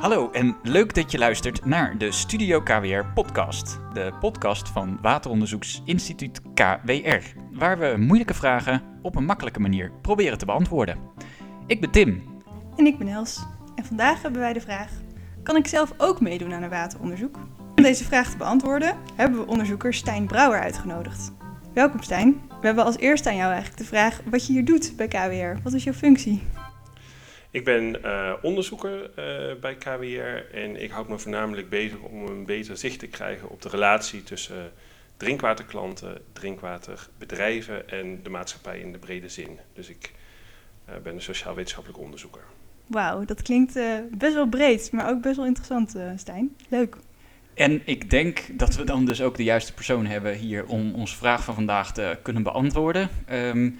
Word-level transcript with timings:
Hallo 0.00 0.30
en 0.30 0.56
leuk 0.62 0.94
dat 0.94 1.10
je 1.10 1.18
luistert 1.18 1.64
naar 1.64 1.98
de 1.98 2.12
Studio 2.12 2.60
KWR 2.60 3.04
podcast. 3.14 3.80
De 3.92 4.12
podcast 4.20 4.68
van 4.68 4.98
Wateronderzoeksinstituut 5.02 6.40
KWR, 6.54 7.34
waar 7.52 7.78
we 7.78 7.94
moeilijke 7.98 8.34
vragen 8.34 8.82
op 9.02 9.16
een 9.16 9.24
makkelijke 9.24 9.60
manier 9.60 9.92
proberen 10.02 10.38
te 10.38 10.44
beantwoorden. 10.44 10.98
Ik 11.66 11.80
ben 11.80 11.90
Tim. 11.90 12.22
En 12.76 12.86
ik 12.86 12.98
ben 12.98 13.08
Els. 13.08 13.46
En 13.74 13.84
vandaag 13.84 14.22
hebben 14.22 14.40
wij 14.40 14.52
de 14.52 14.60
vraag: 14.60 14.90
kan 15.42 15.56
ik 15.56 15.66
zelf 15.66 15.92
ook 15.96 16.20
meedoen 16.20 16.52
aan 16.52 16.62
een 16.62 16.70
wateronderzoek? 16.70 17.36
Om 17.76 17.82
deze 17.82 18.04
vraag 18.04 18.30
te 18.30 18.36
beantwoorden 18.36 18.96
hebben 19.16 19.40
we 19.40 19.46
onderzoeker 19.46 19.94
Stijn 19.94 20.26
Brouwer 20.26 20.60
uitgenodigd. 20.60 21.32
Welkom 21.74 22.02
Stijn. 22.02 22.40
We 22.48 22.66
hebben 22.66 22.84
als 22.84 22.98
eerste 22.98 23.28
aan 23.28 23.36
jou 23.36 23.52
eigenlijk 23.52 23.82
de 23.82 23.88
vraag 23.88 24.20
wat 24.30 24.46
je 24.46 24.52
hier 24.52 24.64
doet 24.64 24.92
bij 24.96 25.08
KWR. 25.08 25.62
Wat 25.62 25.72
is 25.72 25.84
jouw 25.84 25.94
functie? 25.94 26.42
Ik 27.50 27.64
ben 27.64 27.96
uh, 28.04 28.32
onderzoeker 28.42 29.02
uh, 29.02 29.60
bij 29.60 29.74
KWR 29.74 30.54
en 30.56 30.82
ik 30.82 30.90
houd 30.90 31.08
me 31.08 31.18
voornamelijk 31.18 31.68
bezig 31.68 31.98
om 31.98 32.26
een 32.26 32.44
beter 32.44 32.76
zicht 32.76 32.98
te 32.98 33.06
krijgen 33.06 33.48
op 33.48 33.62
de 33.62 33.68
relatie 33.68 34.22
tussen 34.22 34.72
drinkwaterklanten, 35.16 36.22
drinkwaterbedrijven 36.32 37.88
en 37.88 38.22
de 38.22 38.30
maatschappij 38.30 38.78
in 38.78 38.92
de 38.92 38.98
brede 38.98 39.28
zin. 39.28 39.58
Dus 39.72 39.88
ik 39.88 40.12
uh, 40.88 40.94
ben 41.02 41.14
een 41.14 41.22
sociaal-wetenschappelijk 41.22 42.02
onderzoeker. 42.02 42.42
Wauw, 42.86 43.24
dat 43.24 43.42
klinkt 43.42 43.78
best 44.10 44.34
wel 44.34 44.48
breed, 44.48 44.92
maar 44.92 45.10
ook 45.10 45.22
best 45.22 45.36
wel 45.36 45.46
interessant, 45.46 45.96
Stijn. 46.16 46.56
Leuk. 46.68 46.96
En 47.54 47.82
ik 47.84 48.10
denk 48.10 48.44
dat 48.52 48.76
we 48.76 48.84
dan 48.84 49.04
dus 49.04 49.22
ook 49.22 49.36
de 49.36 49.44
juiste 49.44 49.74
persoon 49.74 50.06
hebben 50.06 50.34
hier 50.34 50.66
om 50.66 50.94
onze 50.94 51.16
vraag 51.16 51.44
van 51.44 51.54
vandaag 51.54 51.92
te 51.92 52.18
kunnen 52.22 52.42
beantwoorden. 52.42 53.08
Um, 53.30 53.78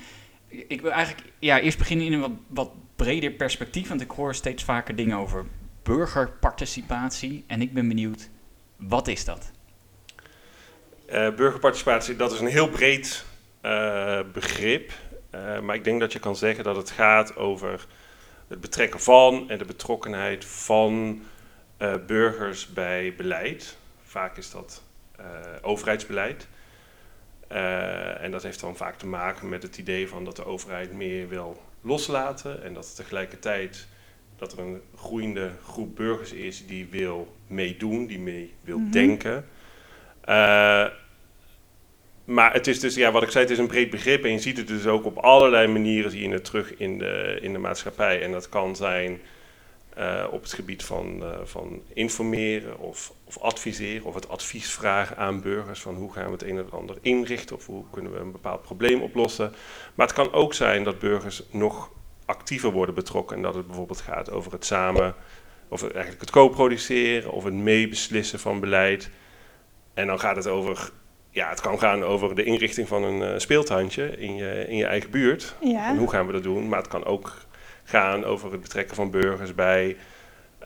ik 0.51 0.81
wil 0.81 0.91
eigenlijk 0.91 1.33
ja, 1.39 1.61
eerst 1.61 1.79
beginnen 1.79 2.07
in 2.07 2.13
een 2.13 2.39
wat, 2.47 2.71
breder 2.97 3.31
perspectief, 3.31 3.89
want 3.89 4.01
ik 4.01 4.11
hoor 4.11 4.35
steeds 4.35 4.65
vaker 4.65 4.97
dingen 4.97 5.17
over 5.17 5.45
burgerparticipatie. 5.83 7.45
En 7.47 7.63
ik 7.63 7.73
ben 7.73 7.89
benieuwd, 7.89 8.29
wat 8.77 9.09
is 9.09 9.25
dat? 9.25 9.51
Uh, 11.13 11.35
burgerparticipatie, 11.35 12.17
dat 12.17 12.33
is 12.33 12.41
een 12.41 12.47
heel 12.47 12.69
breed 12.69 13.25
uh, 13.63 14.21
begrip. 14.33 14.93
Uh, 15.35 15.61
maar 15.61 15.75
ik 15.75 15.85
denk 15.85 16.01
dat 16.01 16.13
je 16.13 16.19
kan 16.19 16.37
zeggen 16.37 16.65
dat 16.65 16.77
het 16.77 16.91
gaat 16.91 17.37
over 17.37 17.87
het 18.49 18.61
betrekken 18.61 19.01
van 19.01 19.51
en 19.51 19.59
de 19.59 19.65
betrokkenheid 19.65 20.45
van 20.45 21.23
burgers 22.07 22.67
bij 22.67 23.15
beleid. 23.17 23.77
Vaak 24.03 24.37
is 24.37 24.51
dat 24.51 24.83
overheidsbeleid. 25.63 26.47
En 28.21 28.31
dat 28.31 28.43
heeft 28.43 28.61
dan 28.61 28.77
vaak 28.77 28.97
te 28.97 29.07
maken 29.07 29.49
met 29.49 29.63
het 29.63 29.79
idee 29.79 30.09
van 30.09 30.25
dat 30.25 30.37
de 30.37 30.45
overheid 30.45 30.93
meer 30.93 31.29
wil 31.29 31.63
loslaten 31.81 32.63
en 32.65 32.75
dat 32.75 32.97
tegelijkertijd 32.97 33.89
dat 34.41 34.53
er 34.53 34.59
een 34.59 34.81
groeiende 34.97 35.51
groep 35.65 35.97
burgers 35.97 36.33
is 36.33 36.67
die 36.67 36.87
wil 36.91 37.37
meedoen, 37.47 38.07
die 38.07 38.19
mee 38.19 38.55
wil 38.61 38.79
mhm. 38.79 38.91
denken. 38.91 39.45
Uh, 40.29 40.87
maar 42.25 42.53
het 42.53 42.67
is 42.67 42.81
dus, 42.81 42.95
ja, 42.95 43.11
wat 43.11 43.23
ik 43.23 43.31
zei, 43.31 43.45
het 43.45 43.53
is 43.53 43.59
een 43.59 43.67
breed 43.67 43.91
begrip 43.91 44.25
en 44.25 44.33
je 44.33 44.39
ziet 44.39 44.57
het 44.57 44.67
dus 44.67 44.87
ook 44.87 45.05
op 45.05 45.17
allerlei 45.17 45.67
manieren 45.67 46.11
zie 46.11 46.29
je 46.29 46.35
het 46.35 46.45
terug 46.45 46.77
in 46.77 46.99
de, 46.99 47.39
in 47.41 47.53
de 47.53 47.59
maatschappij. 47.59 48.23
En 48.23 48.33
dat 48.33 48.49
kan 48.49 48.77
zijn 48.77 49.21
uh, 49.99 50.25
op 50.31 50.43
het 50.43 50.53
gebied 50.53 50.85
van, 50.85 51.19
uh, 51.23 51.29
van 51.45 51.83
informeren 51.93 52.79
of, 52.79 53.13
of 53.25 53.39
adviseren 53.39 54.05
of 54.05 54.15
het 54.15 54.29
advies 54.29 54.71
vragen 54.71 55.17
aan 55.17 55.41
burgers 55.41 55.81
van 55.81 55.95
hoe 55.95 56.13
gaan 56.13 56.25
we 56.27 56.33
het 56.33 56.43
een 56.43 56.61
of 56.61 56.73
ander 56.73 56.97
inrichten 57.01 57.57
of 57.57 57.67
hoe 57.67 57.85
kunnen 57.91 58.13
we 58.13 58.19
een 58.19 58.33
bepaald 58.33 58.63
probleem 58.63 59.03
oplossen. 59.03 59.53
Maar 59.95 60.07
het 60.07 60.17
kan 60.17 60.33
ook 60.33 60.55
zijn 60.55 60.85
dat 60.85 60.99
burgers 60.99 61.43
nog 61.51 61.91
actiever 62.25 62.71
worden 62.71 62.95
betrokken 62.95 63.37
en 63.37 63.43
dat 63.43 63.55
het 63.55 63.67
bijvoorbeeld 63.67 64.01
gaat 64.01 64.31
over 64.31 64.53
het 64.53 64.65
samen, 64.65 65.15
of 65.69 65.83
eigenlijk 65.83 66.21
het 66.21 66.31
co-produceren 66.31 67.33
of 67.33 67.45
het 67.45 67.55
meebeslissen 67.55 68.41
van 68.41 68.61
beleid. 68.61 69.11
En 69.95 70.07
dan 70.07 70.21
gaat 70.21 70.37
het 70.37 70.47
over, 70.47 70.91
ja, 71.31 71.49
het 71.49 71.61
kan 71.61 71.79
gaan 71.79 72.03
over 72.05 72.35
de 72.35 72.45
inrichting 72.45 72.89
van 72.89 73.03
een 73.03 73.33
uh, 73.33 73.39
speeltuintje 73.39 74.17
in 74.19 74.35
je, 74.35 74.65
in 74.69 74.77
je 74.77 74.87
eigen 74.87 75.11
buurt. 75.11 75.55
Ja. 75.61 75.89
En 75.89 75.97
hoe 75.97 76.11
gaan 76.11 76.27
we 76.27 76.33
dat 76.33 76.43
doen? 76.43 76.69
Maar 76.69 76.79
het 76.79 76.89
kan 76.89 77.05
ook 77.05 77.33
gaan 77.91 78.25
over 78.25 78.53
het 78.53 78.61
betrekken 78.61 78.97
van 78.97 79.11
burgers 79.11 79.55
bij 79.55 79.97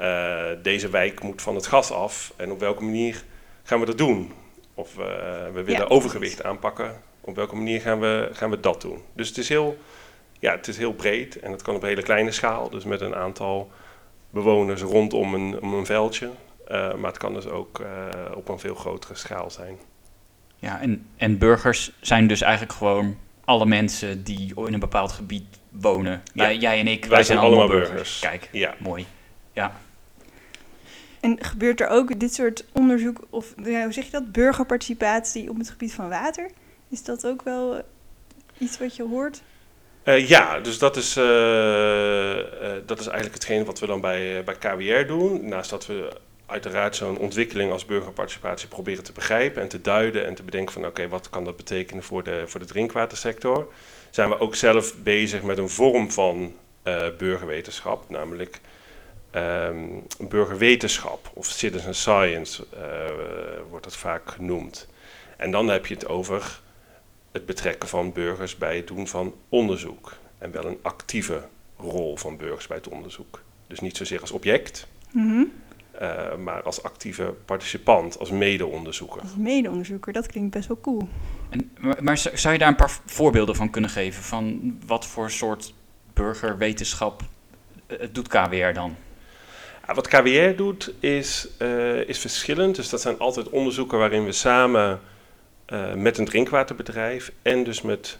uh, 0.00 0.44
deze 0.62 0.88
wijk 0.88 1.22
moet 1.22 1.42
van 1.42 1.54
het 1.54 1.66
gas 1.66 1.90
af 1.90 2.32
en 2.36 2.50
op 2.50 2.60
welke 2.60 2.82
manier 2.82 3.24
gaan 3.62 3.80
we 3.80 3.86
dat 3.86 3.98
doen? 3.98 4.32
Of 4.74 4.98
uh, 4.98 5.04
we 5.52 5.62
willen 5.62 5.80
ja, 5.80 5.84
overgewicht 5.84 6.42
aanpakken, 6.42 7.02
op 7.20 7.36
welke 7.36 7.56
manier 7.56 7.80
gaan 7.80 8.00
we, 8.00 8.28
gaan 8.32 8.50
we 8.50 8.60
dat 8.60 8.80
doen? 8.80 9.02
Dus 9.12 9.28
het 9.28 9.38
is, 9.38 9.48
heel, 9.48 9.78
ja, 10.38 10.52
het 10.52 10.68
is 10.68 10.78
heel 10.78 10.92
breed 10.92 11.40
en 11.40 11.52
het 11.52 11.62
kan 11.62 11.74
op 11.74 11.82
een 11.82 11.88
hele 11.88 12.02
kleine 12.02 12.30
schaal, 12.30 12.70
dus 12.70 12.84
met 12.84 13.00
een 13.00 13.14
aantal 13.14 13.70
bewoners 14.30 14.82
rondom 14.82 15.34
een, 15.34 15.60
om 15.60 15.74
een 15.74 15.86
veldje. 15.86 16.30
Uh, 16.68 16.94
maar 16.94 17.10
het 17.10 17.18
kan 17.18 17.34
dus 17.34 17.46
ook 17.46 17.82
op 18.34 18.48
een 18.48 18.58
veel 18.58 18.74
grotere 18.74 19.14
schaal 19.14 19.50
zijn. 19.50 19.78
Ja, 20.56 20.80
en, 20.80 21.06
en 21.16 21.38
burgers 21.38 21.92
zijn 22.00 22.26
dus 22.26 22.40
eigenlijk 22.40 22.72
gewoon 22.72 23.16
alle 23.44 23.66
mensen 23.66 24.24
die 24.24 24.52
in 24.66 24.72
een 24.72 24.80
bepaald 24.80 25.12
gebied 25.12 25.44
wonen. 25.70 26.22
Ja. 26.32 26.52
Jij, 26.52 26.80
en 26.80 26.86
ik, 26.86 27.04
wij, 27.04 27.22
zijn, 27.22 27.38
allemaal 27.38 27.68
burgers. 27.68 28.18
Kijk, 28.18 28.48
ja. 28.52 28.74
mooi. 28.78 29.06
Ja. 29.52 29.80
En 31.20 31.44
gebeurt 31.44 31.80
er 31.80 31.88
ook 31.88 32.20
dit 32.20 32.34
soort 32.34 32.64
onderzoek, 32.72 33.26
of 33.30 33.54
hoe 33.56 33.86
zeg 33.90 34.04
je 34.04 34.10
dat, 34.10 34.32
burgerparticipatie 34.32 35.50
op 35.50 35.58
het 35.58 35.70
gebied 35.70 35.92
van 35.94 36.08
water? 36.08 36.50
Is 36.88 37.02
dat 37.02 37.26
ook 37.26 37.42
wel 37.42 37.82
iets 38.58 38.78
wat 38.78 38.96
je 38.96 39.02
hoort? 39.02 39.42
Uh, 40.04 40.28
ja, 40.28 40.60
dus 40.60 40.78
dat 40.78 40.96
is, 40.96 41.16
uh, 41.16 41.24
uh, 41.24 42.72
dat 42.86 43.00
is 43.00 43.06
eigenlijk 43.06 43.34
hetgeen 43.34 43.64
wat 43.64 43.78
we 43.78 43.86
dan 43.86 44.00
bij, 44.00 44.44
bij 44.44 44.54
KWR 44.54 45.06
doen. 45.06 45.48
Naast 45.48 45.70
dat 45.70 45.86
we 45.86 46.16
uiteraard 46.46 46.96
zo'n 46.96 47.18
ontwikkeling 47.18 47.72
als 47.72 47.84
burgerparticipatie 47.84 48.68
proberen 48.68 49.04
te 49.04 49.12
begrijpen 49.12 49.62
en 49.62 49.68
te 49.68 49.80
duiden 49.80 50.26
en 50.26 50.34
te 50.34 50.42
bedenken 50.42 50.72
van 50.72 50.86
oké, 50.86 51.08
wat 51.08 51.30
kan 51.30 51.44
dat 51.44 51.56
betekenen 51.56 52.02
voor 52.02 52.22
de, 52.22 52.42
voor 52.46 52.60
de 52.60 52.66
drinkwatersector, 52.66 53.72
zijn 54.10 54.28
we 54.28 54.38
ook 54.38 54.54
zelf 54.54 54.94
bezig 55.02 55.42
met 55.42 55.58
een 55.58 55.68
vorm 55.68 56.10
van 56.10 56.54
uh, 56.84 57.06
burgerwetenschap, 57.18 58.10
namelijk 58.10 58.60
um, 59.34 60.06
burgerwetenschap 60.18 61.30
of 61.34 61.46
citizen 61.46 61.94
science 61.94 62.66
uh, 62.74 62.80
wordt 63.70 63.84
dat 63.84 63.96
vaak 63.96 64.30
genoemd. 64.30 64.88
En 65.36 65.50
dan 65.50 65.68
heb 65.68 65.86
je 65.86 65.94
het 65.94 66.06
over 66.06 66.60
het 67.32 67.46
betrekken 67.46 67.88
van 67.88 68.12
burgers 68.12 68.56
bij 68.58 68.76
het 68.76 68.86
doen 68.86 69.08
van 69.08 69.34
onderzoek 69.48 70.12
en 70.38 70.50
wel 70.50 70.64
een 70.64 70.78
actieve 70.82 71.42
rol 71.76 72.16
van 72.16 72.36
burgers 72.36 72.66
bij 72.66 72.76
het 72.76 72.88
onderzoek. 72.88 73.42
Dus 73.66 73.80
niet 73.80 73.96
zozeer 73.96 74.20
als 74.20 74.30
object, 74.30 74.86
-hmm. 75.10 75.52
Uh, 76.02 76.34
maar 76.36 76.62
als 76.62 76.82
actieve 76.82 77.34
participant, 77.44 78.18
als 78.18 78.30
mede-onderzoeker. 78.30 79.20
Als 79.20 79.36
mede-onderzoeker, 79.36 80.12
dat 80.12 80.26
klinkt 80.26 80.50
best 80.50 80.68
wel 80.68 80.80
cool. 80.80 81.08
En, 81.48 81.70
maar, 82.00 82.18
zou 82.18 82.52
je 82.52 82.58
daar 82.58 82.68
een 82.68 82.76
paar 82.76 83.00
voorbeelden 83.06 83.56
van 83.56 83.70
kunnen 83.70 83.90
geven? 83.90 84.22
Van 84.22 84.76
wat 84.86 85.06
voor 85.06 85.30
soort 85.30 85.74
burgerwetenschap 86.12 87.22
uh, 87.86 87.98
doet 88.12 88.28
KWR 88.28 88.72
dan? 88.72 88.96
Ja, 89.86 89.94
wat 89.94 90.08
KWR 90.08 90.56
doet 90.56 90.94
is, 91.00 91.48
uh, 91.58 92.08
is 92.08 92.18
verschillend. 92.18 92.76
Dus 92.76 92.88
dat 92.88 93.00
zijn 93.00 93.18
altijd 93.18 93.48
onderzoeken 93.48 93.98
waarin 93.98 94.24
we 94.24 94.32
samen 94.32 95.00
met 95.94 96.18
een 96.18 96.24
drinkwaterbedrijf 96.24 97.32
en 97.42 97.64
dus 97.64 97.82
met, 97.82 98.18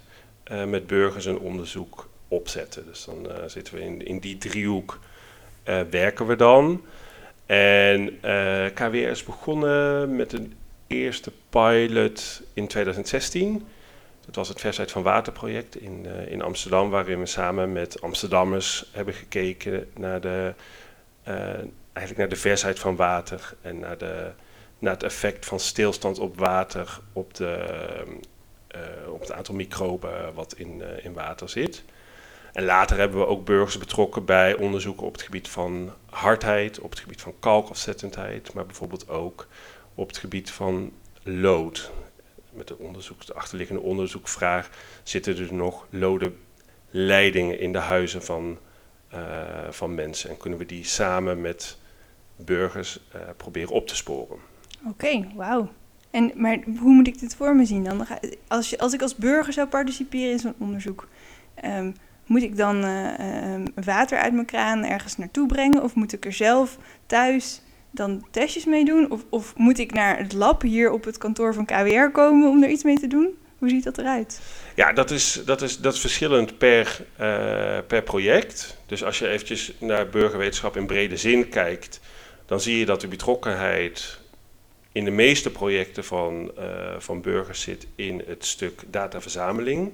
met 0.67 0.87
burgers 0.87 1.25
een 1.25 1.39
onderzoek 1.39 2.09
opzetten. 2.29 2.87
Dus 2.87 3.05
dan 3.05 3.29
zitten 3.47 3.75
we 3.75 3.81
in, 3.81 4.07
in 4.07 4.19
die 4.19 4.39
driehoek 4.39 4.99
werken 5.91 6.27
we 6.27 6.37
dan. 6.37 6.83
En 7.47 8.19
eh, 8.23 8.67
KWR 8.75 8.97
is 8.97 9.25
begonnen 9.25 10.17
met 10.17 10.33
een 10.33 10.55
eerste 10.87 11.33
pilot 11.51 12.43
in 12.53 12.67
2016. 12.67 13.67
Dat 14.27 14.35
was 14.35 14.49
het 14.49 14.61
Versheid 14.61 14.91
van 14.91 15.03
Waterproject 15.03 15.77
in, 15.77 16.07
uh, 16.07 16.33
in 16.33 16.43
Amsterdam, 16.43 16.91
waarin 16.91 17.19
we 17.19 17.27
samen 17.27 17.73
met 17.73 18.01
Amsterdammers 18.01 18.91
hebben 18.93 19.15
gekeken 19.15 19.91
naar 19.97 20.21
de, 20.21 20.55
uh, 21.29 21.35
eigenlijk 21.93 22.17
naar 22.17 22.29
de 22.29 22.37
versheid 22.37 22.79
van 22.79 22.97
water 22.97 23.55
en 23.63 23.79
naar, 23.79 23.99
de, 23.99 24.31
naar 24.79 24.93
het 24.93 25.03
effect 25.03 25.47
van 25.47 25.61
stilstand 25.61 26.19
op 26.19 26.39
water 26.39 27.01
op, 27.13 27.35
de, 27.35 27.67
op 29.09 29.21
het 29.21 29.33
aantal 29.33 29.55
microben 29.55 30.35
wat 30.35 30.55
in, 30.57 30.83
in 31.03 31.13
water 31.13 31.49
zit. 31.49 31.85
En 32.55 32.65
later 32.65 32.99
hebben 32.99 33.19
we 33.19 33.27
ook 33.27 33.45
burgers 33.45 33.79
betrokken 33.79 34.25
bij 34.25 34.57
onderzoeken 34.57 35.07
op 35.07 35.13
het 35.13 35.23
gebied 35.23 35.49
van 35.49 35.93
hardheid, 36.11 36.81
op 36.81 36.91
het 36.91 37.01
gebied 37.01 37.21
van 37.21 37.35
kalkafzettendheid, 37.39 38.53
maar 38.53 38.67
bijvoorbeeld 38.67 39.09
ook 39.09 39.47
op 39.95 40.09
het 40.09 40.19
gebied 40.19 40.51
van 40.51 40.93
lood. 41.23 41.91
Met 42.51 42.69
de, 42.69 42.79
onderzoek, 42.79 43.27
de 43.27 43.35
achterliggende 43.35 43.83
onderzoekvraag: 43.83 44.71
zitten 45.03 45.39
er 45.39 45.55
nog 45.55 45.87
lode 45.91 46.33
leidingen 46.91 47.61
in 47.61 47.73
de 47.73 47.79
huizen 47.79 48.23
van, 48.23 48.59
uh, 49.15 49.21
van 49.71 49.95
mensen? 49.95 50.31
En 50.31 50.37
kunnen 50.37 50.59
we 50.59 50.67
die 50.67 50.85
samen 50.85 51.41
met 51.41 51.79
burgers 52.37 53.01
uh, 53.15 53.21
proberen 53.37 53.71
op 53.71 53.87
te 53.87 53.97
sporen? 53.97 54.39
Oké, 54.79 54.89
okay, 54.89 55.31
wauw. 55.35 55.73
En, 56.11 56.33
maar 56.35 56.59
hoe 56.79 56.95
moet 56.95 57.07
ik 57.07 57.19
dit 57.19 57.37
voor 57.37 57.57
me 57.57 57.65
zien 57.65 57.85
dan? 57.85 58.07
Als, 58.49 58.71
je, 58.71 58.79
als 58.79 58.93
ik 58.93 59.03
als 59.03 59.17
burger 59.17 59.53
zou 59.53 59.69
participeren 59.69 60.31
in 60.31 60.39
zo'n 60.39 60.55
onderzoek, 60.59 61.09
um, 61.65 61.95
moet 62.27 62.43
ik 62.43 62.57
dan 62.57 62.85
eh, 62.85 63.55
eh, 63.55 63.61
water 63.85 64.19
uit 64.19 64.33
mijn 64.33 64.47
kraan 64.47 64.85
ergens 64.85 65.17
naartoe 65.17 65.47
brengen? 65.47 65.83
Of 65.83 65.95
moet 65.95 66.13
ik 66.13 66.25
er 66.25 66.33
zelf 66.33 66.79
thuis 67.07 67.63
dan 67.91 68.27
testjes 68.31 68.65
mee 68.65 68.85
doen? 68.85 69.11
Of, 69.11 69.25
of 69.29 69.57
moet 69.57 69.79
ik 69.79 69.93
naar 69.93 70.19
het 70.19 70.33
lab 70.33 70.63
hier 70.63 70.91
op 70.91 71.05
het 71.05 71.19
kantoor 71.19 71.55
van 71.55 71.65
KWR 71.65 72.11
komen 72.13 72.49
om 72.49 72.63
er 72.63 72.69
iets 72.69 72.85
mee 72.85 72.99
te 72.99 73.07
doen? 73.07 73.29
Hoe 73.59 73.69
ziet 73.69 73.85
dat 73.85 73.99
eruit? 73.99 74.41
Ja, 74.75 74.93
dat 74.93 75.11
is, 75.11 75.43
dat 75.45 75.63
is, 75.63 75.79
dat 75.79 75.99
verschillend 75.99 76.59
per, 76.59 77.07
eh, 77.17 77.79
per 77.87 78.03
project. 78.03 78.77
Dus 78.87 79.05
als 79.05 79.19
je 79.19 79.29
eventjes 79.29 79.73
naar 79.79 80.09
burgerwetenschap 80.09 80.77
in 80.77 80.87
brede 80.87 81.17
zin 81.17 81.49
kijkt, 81.49 82.01
dan 82.47 82.61
zie 82.61 82.79
je 82.79 82.87
dat 82.87 83.01
de 83.01 83.09
betrokkenheid 83.09 84.19
in 84.93 85.05
de 85.05 85.11
meeste 85.11 85.51
projecten 85.51 86.05
van, 86.05 86.53
van 86.99 87.21
burgers 87.21 87.61
zit 87.61 87.87
in 87.95 88.23
het 88.27 88.45
stuk 88.45 88.83
dataverzameling. 88.87 89.93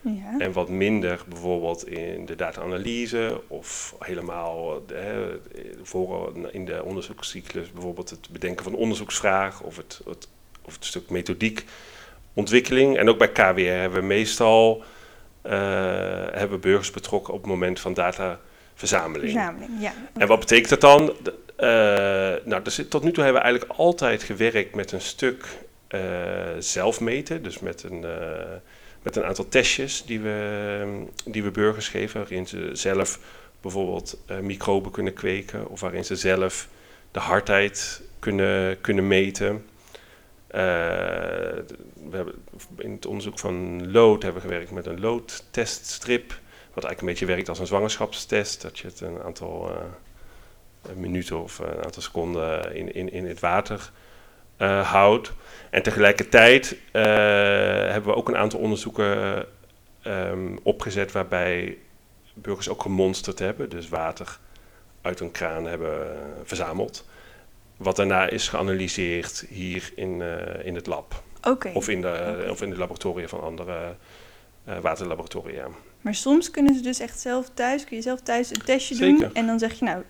Ja. 0.00 0.38
En 0.38 0.52
wat 0.52 0.68
minder 0.68 1.24
bijvoorbeeld 1.28 1.88
in 1.88 2.26
de 2.26 2.36
data-analyse 2.36 3.40
of 3.46 3.94
helemaal 3.98 4.82
hè, 4.92 5.38
voor 5.82 6.32
in 6.50 6.64
de 6.64 6.84
onderzoekscyclus 6.84 7.72
bijvoorbeeld 7.72 8.10
het 8.10 8.28
bedenken 8.30 8.64
van 8.64 8.74
onderzoeksvragen 8.74 9.66
of 9.66 9.76
het, 9.76 10.00
het, 10.04 10.28
of 10.64 10.74
het 10.74 10.84
stuk 10.84 11.10
methodiek 11.10 11.64
ontwikkeling. 12.32 12.96
En 12.96 13.08
ook 13.08 13.18
bij 13.18 13.32
KWR 13.32 13.60
hebben 13.60 14.00
we 14.00 14.06
meestal 14.06 14.82
uh, 15.46 15.52
hebben 16.30 16.60
burgers 16.60 16.90
betrokken 16.90 17.34
op 17.34 17.40
het 17.40 17.48
moment 17.48 17.80
van 17.80 17.94
dataverzameling. 17.94 19.30
Verzameling, 19.30 19.70
ja. 19.80 19.92
En 20.14 20.26
wat 20.26 20.38
betekent 20.38 20.68
dat 20.68 20.80
dan? 20.80 21.02
Uh, 21.02 21.66
nou, 22.44 22.62
dus 22.62 22.82
tot 22.88 23.02
nu 23.02 23.12
toe 23.12 23.24
hebben 23.24 23.42
we 23.42 23.48
eigenlijk 23.48 23.78
altijd 23.78 24.22
gewerkt 24.22 24.74
met 24.74 24.92
een 24.92 25.00
stuk 25.00 25.46
uh, 25.88 26.00
zelfmeten, 26.58 27.42
dus 27.42 27.58
met 27.58 27.82
een 27.82 28.04
met 29.08 29.16
een 29.16 29.24
aantal 29.24 29.48
testjes 29.48 30.04
die 30.04 30.20
we, 30.20 31.04
die 31.24 31.42
we 31.42 31.50
burgers 31.50 31.88
geven, 31.88 32.20
waarin 32.20 32.46
ze 32.46 32.70
zelf 32.72 33.18
bijvoorbeeld 33.60 34.18
uh, 34.30 34.38
microben 34.38 34.90
kunnen 34.90 35.12
kweken 35.12 35.68
of 35.68 35.80
waarin 35.80 36.04
ze 36.04 36.16
zelf 36.16 36.68
de 37.10 37.18
hardheid 37.18 38.02
kunnen, 38.18 38.80
kunnen 38.80 39.06
meten. 39.06 39.54
Uh, 39.54 39.64
we 40.50 42.10
hebben 42.10 42.34
in 42.76 42.90
het 42.90 43.06
onderzoek 43.06 43.38
van 43.38 43.90
lood 43.90 44.22
hebben 44.22 44.42
we 44.42 44.48
gewerkt 44.48 44.70
met 44.70 44.86
een 44.86 45.00
loodteststrip, 45.00 46.28
wat 46.74 46.84
eigenlijk 46.84 47.00
een 47.00 47.06
beetje 47.06 47.26
werkt 47.26 47.48
als 47.48 47.58
een 47.58 47.66
zwangerschapstest, 47.66 48.62
dat 48.62 48.78
je 48.78 48.86
het 48.86 49.00
een 49.00 49.22
aantal 49.22 49.70
uh, 49.70 50.96
minuten 50.96 51.42
of 51.42 51.58
een 51.58 51.84
aantal 51.84 52.02
seconden 52.02 52.74
in, 52.74 52.94
in, 52.94 53.12
in 53.12 53.26
het 53.26 53.40
water 53.40 53.90
houdt. 54.66 55.32
En 55.70 55.82
tegelijkertijd 55.82 56.72
uh, 56.72 57.02
hebben 57.92 58.04
we 58.04 58.14
ook 58.14 58.28
een 58.28 58.36
aantal 58.36 58.60
onderzoeken 58.60 59.44
um, 60.06 60.58
opgezet 60.62 61.12
waarbij 61.12 61.78
burgers 62.34 62.68
ook 62.68 62.82
gemonsterd 62.82 63.38
hebben, 63.38 63.70
dus 63.70 63.88
water 63.88 64.38
uit 65.02 65.20
een 65.20 65.30
kraan 65.30 65.66
hebben 65.66 65.98
uh, 65.98 66.12
verzameld. 66.44 67.08
Wat 67.76 67.96
daarna 67.96 68.28
is 68.28 68.48
geanalyseerd 68.48 69.44
hier 69.48 69.92
in, 69.94 70.20
uh, 70.20 70.66
in 70.66 70.74
het 70.74 70.86
lab. 70.86 71.22
Okay. 71.42 71.72
Of, 71.72 71.88
in 71.88 72.00
de, 72.00 72.08
okay. 72.08 72.48
of 72.48 72.62
in 72.62 72.70
de 72.70 72.76
laboratoria 72.76 73.28
van 73.28 73.40
andere 73.40 73.96
waterlaboratoria. 74.82 75.66
Maar 76.00 76.14
soms 76.14 76.50
kunnen 76.50 76.74
ze 76.74 76.80
dus 76.80 77.00
echt 77.00 77.20
zelf 77.20 77.50
thuis, 77.54 77.84
kun 77.84 77.96
je 77.96 78.02
zelf 78.02 78.20
thuis 78.20 78.50
een 78.50 78.64
testje 78.64 78.94
Zeker. 78.94 79.20
doen. 79.20 79.34
En 79.34 79.46
dan 79.46 79.58
zeg 79.58 79.78
je 79.78 79.84
nou, 79.84 80.02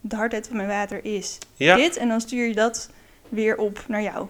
de 0.00 0.16
hardheid 0.16 0.46
van 0.46 0.56
mijn 0.56 0.68
water 0.68 1.04
is 1.04 1.38
ja. 1.56 1.76
dit. 1.76 1.96
En 1.96 2.08
dan 2.08 2.20
stuur 2.20 2.46
je 2.46 2.54
dat 2.54 2.90
weer 3.28 3.56
op 3.56 3.84
naar 3.88 4.02
jou. 4.02 4.26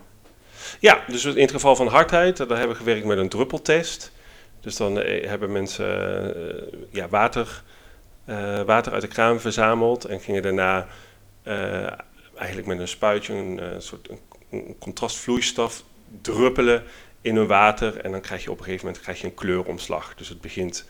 Ja, 0.81 1.05
dus 1.06 1.25
in 1.25 1.41
het 1.41 1.50
geval 1.50 1.77
van 1.77 1.87
hardheid, 1.87 2.37
daar 2.37 2.49
hebben 2.49 2.69
we 2.69 2.75
gewerkt 2.75 3.05
met 3.05 3.19
een 3.19 3.29
druppeltest. 3.29 4.12
Dus 4.61 4.77
dan 4.77 5.00
eh, 5.00 5.29
hebben 5.29 5.53
mensen 5.53 5.87
uh, 6.37 6.81
ja, 6.91 7.09
water, 7.09 7.62
water 8.67 8.93
uit 8.93 9.03
de 9.03 9.09
kraan 9.09 9.41
verzameld 9.41 10.05
en 10.05 10.21
gingen 10.21 10.43
daarna 10.43 10.87
eigenlijk 12.35 12.67
met 12.67 12.79
een 12.79 12.89
spuitje 12.89 13.35
een, 13.35 13.83
soort 13.83 14.09
een 14.50 14.77
contrastvloeistof 14.79 15.85
druppelen 16.21 16.83
in 17.21 17.37
hun 17.37 17.47
water. 17.47 18.00
En 18.00 18.11
dan 18.11 18.21
krijg 18.21 18.45
je 18.45 18.50
op 18.50 18.59
een 18.59 18.65
gegeven 18.65 18.87
moment 18.87 19.05
krijg 19.05 19.21
je 19.21 19.27
een 19.27 19.35
kleuromslag. 19.35 20.15
Dus 20.15 20.29
het 20.29 20.41
begint 20.41 20.87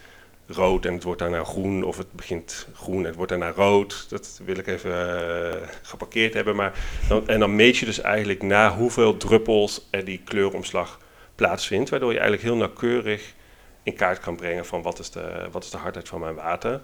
rood 0.48 0.84
en 0.84 0.94
het 0.94 1.02
wordt 1.02 1.20
daarna 1.20 1.44
groen, 1.44 1.82
of 1.84 1.96
het 1.96 2.12
begint 2.12 2.66
groen 2.74 2.98
en 2.98 3.04
het 3.04 3.14
wordt 3.14 3.30
daarna 3.30 3.50
rood. 3.50 4.06
Dat 4.08 4.40
wil 4.44 4.56
ik 4.56 4.66
even 4.66 4.90
uh, 4.90 5.68
geparkeerd 5.82 6.34
hebben. 6.34 6.56
Maar 6.56 6.78
dan, 7.08 7.28
en 7.28 7.40
dan 7.40 7.56
meet 7.56 7.76
je 7.76 7.84
dus 7.84 8.00
eigenlijk 8.00 8.42
na 8.42 8.76
hoeveel 8.76 9.16
druppels 9.16 9.88
er 9.90 10.04
die 10.04 10.20
kleuromslag 10.24 11.00
plaatsvindt, 11.34 11.90
waardoor 11.90 12.12
je 12.12 12.18
eigenlijk 12.18 12.48
heel 12.48 12.56
nauwkeurig 12.56 13.34
in 13.82 13.94
kaart 13.94 14.20
kan 14.20 14.36
brengen 14.36 14.66
van 14.66 14.82
wat 14.82 14.98
is 14.98 15.10
de, 15.10 15.48
wat 15.50 15.64
is 15.64 15.70
de 15.70 15.76
hardheid 15.76 16.08
van 16.08 16.20
mijn 16.20 16.34
water. 16.34 16.80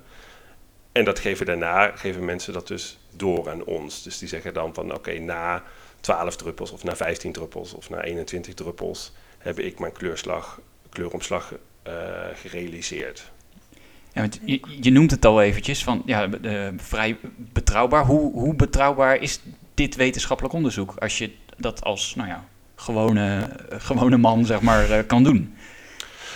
En 0.93 1.05
dat 1.05 1.19
geven 1.19 1.47
daarna, 1.47 1.97
geven 1.97 2.25
mensen 2.25 2.53
dat 2.53 2.67
dus 2.67 2.99
door 3.17 3.51
aan 3.51 3.65
ons. 3.65 4.03
Dus 4.03 4.19
die 4.19 4.29
zeggen 4.29 4.55
dan 4.55 4.75
van 4.75 4.95
oké, 4.95 5.19
na 5.19 5.63
12 6.01 6.37
druppels 6.37 6.71
of 6.71 6.85
na 6.85 6.97
15 6.97 7.33
druppels 7.33 7.75
of 7.75 7.91
na 7.91 8.03
21 8.03 8.55
druppels 8.55 9.13
heb 9.39 9.59
ik 9.59 9.79
mijn 9.79 9.93
kleurslag, 9.93 10.61
kleuromslag 10.89 11.53
uh, 11.87 11.93
gerealiseerd. 12.35 13.33
Ja, 14.15 14.27
je, 14.45 14.61
je, 14.81 14.91
noemt 14.91 15.11
het 15.11 15.25
al 15.25 15.43
eventjes, 15.43 15.85
van 15.85 16.03
ja, 16.07 16.29
uh, 16.43 16.69
vrij 16.77 17.17
betrouwbaar. 17.37 18.05
Hoe, 18.05 18.33
hoe 18.33 18.55
betrouwbaar 18.55 19.23
is 19.23 19.41
dit 19.75 19.97
wetenschappelijk 19.97 20.55
onderzoek 20.55 20.95
als 20.99 21.19
je 21.19 21.31
dat 21.57 21.85
als 21.85 22.15
nou 22.15 22.29
ja, 22.29 22.45
gewone, 22.75 23.49
gewone 23.71 24.17
man 24.17 24.47
zeg 24.47 24.61
maar, 24.61 24.91
uh, 24.91 24.99
kan 25.07 25.25
doen? 25.25 25.55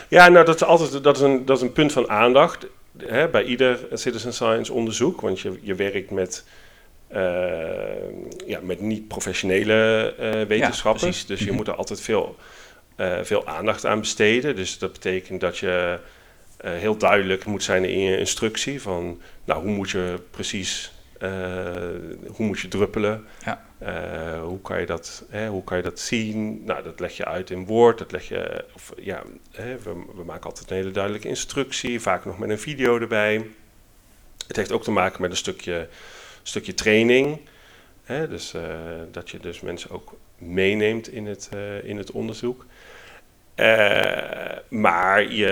Ja, 0.08 0.28
nou 0.28 0.44
dat 0.44 0.54
is 0.54 0.64
altijd 0.64 1.02
dat 1.02 1.16
is 1.16 1.22
een, 1.22 1.44
dat 1.44 1.56
is 1.56 1.62
een 1.62 1.72
punt 1.72 1.92
van 1.92 2.08
aandacht 2.08 2.66
hè, 2.96 3.28
bij 3.28 3.44
ieder 3.44 3.78
citizen 3.92 4.32
science 4.32 4.72
onderzoek. 4.72 5.20
Want 5.20 5.40
je, 5.40 5.58
je 5.62 5.74
werkt 5.74 6.10
met, 6.10 6.44
uh, 7.12 7.18
ja, 8.46 8.60
met 8.62 8.80
niet-professionele 8.80 10.14
wetenschappers. 10.48 11.20
Ja, 11.20 11.26
dus 11.26 11.40
je 11.40 11.52
moet 11.52 11.68
er 11.68 11.74
altijd 11.74 12.00
veel, 12.00 12.36
veel 13.22 13.46
aandacht 13.46 13.86
aan 13.86 14.00
besteden. 14.00 14.56
Dus 14.56 14.78
dat 14.78 14.92
betekent 14.92 15.40
dat 15.40 15.58
je 15.58 15.98
uh, 16.64 16.70
heel 16.70 16.96
duidelijk 16.96 17.44
moet 17.44 17.62
zijn 17.62 17.84
in 17.84 18.00
je 18.00 18.18
instructie 18.18 18.82
van, 18.82 19.20
nou, 19.44 19.62
hoe 19.62 19.70
moet 19.70 19.90
je 19.90 20.20
precies, 20.30 20.92
uh, 21.22 21.30
hoe 22.26 22.46
moet 22.46 22.60
je 22.60 22.68
druppelen? 22.68 23.24
Ja. 23.44 23.66
Uh, 23.82 24.42
hoe, 24.42 24.60
kan 24.60 24.80
je 24.80 24.86
dat, 24.86 25.24
hè, 25.28 25.48
hoe 25.48 25.64
kan 25.64 25.76
je 25.76 25.82
dat 25.82 26.00
zien? 26.00 26.64
Nou, 26.64 26.82
dat 26.82 27.00
leg 27.00 27.16
je 27.16 27.24
uit 27.24 27.50
in 27.50 27.66
woord, 27.66 27.98
dat 27.98 28.12
leg 28.12 28.28
je, 28.28 28.64
of, 28.74 28.92
ja, 28.96 29.22
hè, 29.52 29.78
we, 29.78 30.04
we, 30.14 30.24
maken 30.24 30.44
altijd 30.44 30.70
een 30.70 30.76
hele 30.76 30.90
duidelijke 30.90 31.28
instructie, 31.28 32.00
vaak 32.00 32.24
nog 32.24 32.38
met 32.38 32.50
een 32.50 32.58
video 32.58 32.98
erbij. 32.98 33.46
Het 34.46 34.56
heeft 34.56 34.72
ook 34.72 34.82
te 34.82 34.90
maken 34.90 35.22
met 35.22 35.30
een 35.30 35.36
stukje, 35.36 35.88
stukje 36.42 36.74
training, 36.74 37.40
hè, 38.02 38.28
dus 38.28 38.54
dat 39.10 39.30
je 39.30 39.38
dus 39.38 39.60
mensen 39.60 39.90
ook 39.90 40.16
meeneemt 40.38 41.08
in 41.08 41.26
het, 41.26 41.48
in 41.82 41.96
het 41.96 42.10
onderzoek. 42.10 42.66
Uh, 43.60 44.58
maar 44.68 45.32
je, 45.32 45.46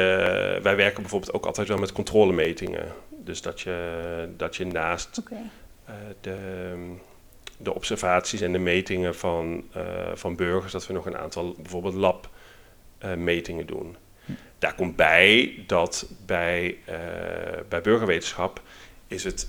wij 0.62 0.76
werken 0.76 1.00
bijvoorbeeld 1.02 1.32
ook 1.32 1.46
altijd 1.46 1.68
wel 1.68 1.78
met 1.78 1.92
controlemetingen. 1.92 2.92
Dus 3.10 3.42
dat 3.42 3.60
je, 3.60 4.28
dat 4.36 4.56
je 4.56 4.66
naast 4.66 5.18
okay. 5.18 5.38
uh, 5.88 5.94
de, 6.20 6.76
de 7.58 7.74
observaties 7.74 8.40
en 8.40 8.52
de 8.52 8.58
metingen 8.58 9.16
van, 9.16 9.64
uh, 9.76 9.82
van 10.14 10.36
burgers, 10.36 10.72
dat 10.72 10.86
we 10.86 10.92
nog 10.92 11.06
een 11.06 11.16
aantal 11.16 11.54
bijvoorbeeld 11.58 12.22
labmetingen 13.00 13.66
doen. 13.66 13.96
Daar 14.58 14.74
komt 14.74 14.96
bij 14.96 15.62
dat 15.66 16.10
bij, 16.26 16.76
bij 17.68 17.80
burgerwetenschap 17.80 18.62
is, 19.06 19.24
het, 19.24 19.48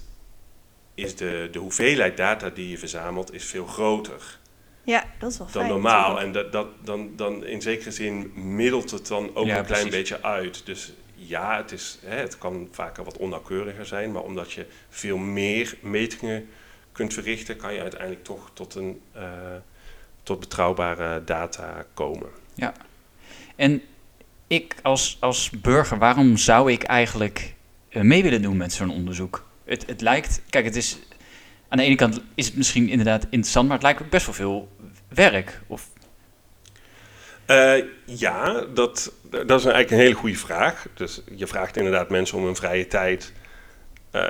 is 0.94 1.16
de, 1.16 1.48
de 1.52 1.60
hoeveelheid 1.60 2.18
data 2.18 2.50
die 2.50 2.70
je 2.70 2.78
verzamelt 2.78 3.34
is 3.34 3.46
veel 3.46 3.66
groter 3.66 4.40
ja, 4.88 5.06
dat 5.20 5.32
is 5.32 5.38
wel 5.38 5.48
dan 5.52 5.62
fijn, 5.62 5.74
normaal. 5.74 6.14
natuurlijk. 6.14 6.26
En 6.26 6.32
dat, 6.32 6.52
dat, 6.52 6.86
dan, 6.86 7.10
dan 7.16 7.46
in 7.46 7.62
zekere 7.62 7.92
zin 7.92 8.32
middelt 8.36 8.92
het 8.92 9.08
dan 9.08 9.36
ook 9.36 9.46
Ja, 9.46 9.58
een 9.58 9.66
klein 9.66 9.88
precies. 9.88 10.10
beetje 10.10 10.24
uit. 10.24 10.66
Dus 10.66 10.94
ja, 11.16 11.58
het, 11.58 11.72
is, 11.72 12.00
hè, 12.06 12.16
het 12.16 12.38
kan 12.38 12.68
vaker 12.72 13.04
wat 13.04 13.18
onnauwkeuriger 13.18 13.86
zijn, 13.86 14.12
maar 14.12 14.22
omdat 14.22 14.52
je 14.52 14.66
veel 14.90 15.18
meer 15.18 15.78
metingen 15.82 16.50
kunt 16.92 17.14
verrichten, 17.14 17.58
kan 17.58 17.74
je 17.74 17.82
uiteindelijk 17.82 18.24
toch 18.24 18.50
tot, 18.54 18.76
een, 18.76 19.02
eh, 19.12 19.24
tot 20.24 20.40
betrouwbare 20.40 21.24
data 21.24 21.86
komen. 21.94 22.30
En 23.56 23.82
ik 24.48 24.76
als, 24.82 25.18
als 25.20 25.50
burger, 25.50 25.98
waarom 25.98 26.38
zou 26.38 26.72
ik 26.72 26.84
eigenlijk 26.84 27.54
eh, 27.90 28.02
mee 28.02 28.24
willen 28.24 28.42
doen 28.42 28.58
met 28.58 28.74
zo'n 28.74 28.92
onderzoek? 28.92 29.46
Het, 29.66 29.86
het 29.86 30.02
lijkt, 30.02 30.42
kijk, 30.50 30.66
het 30.66 30.76
is 30.76 30.98
aan 31.70 31.78
de 31.78 31.84
ene 31.84 31.96
kant 31.96 32.22
is 32.36 32.46
het 32.46 32.56
misschien 32.56 32.90
inderdaad 32.90 33.24
interessant, 33.24 33.66
maar 33.68 33.76
het 33.76 33.86
lijkt 33.86 34.02
ook 34.02 34.10
best 34.10 34.26
wel 34.26 34.36
veel 34.36 34.70
werk. 35.08 35.62
Of, 35.68 35.90
Eh, 37.48 37.84
ja, 38.06 38.66
dat, 38.74 39.14
dat 39.32 39.60
is 39.60 39.66
eigenlijk 39.66 39.92
een 39.92 39.98
hele 39.98 40.14
goede 40.14 40.36
vraag. 40.36 40.88
Dus 40.94 41.22
je 41.36 41.48
vraagt 41.48 41.78
inderdaad 41.78 42.10
mensen 42.10 42.38
om 42.38 42.46
hun 42.46 42.56
vrije 42.56 42.88
tijd 42.88 43.34
eh, 44.12 44.22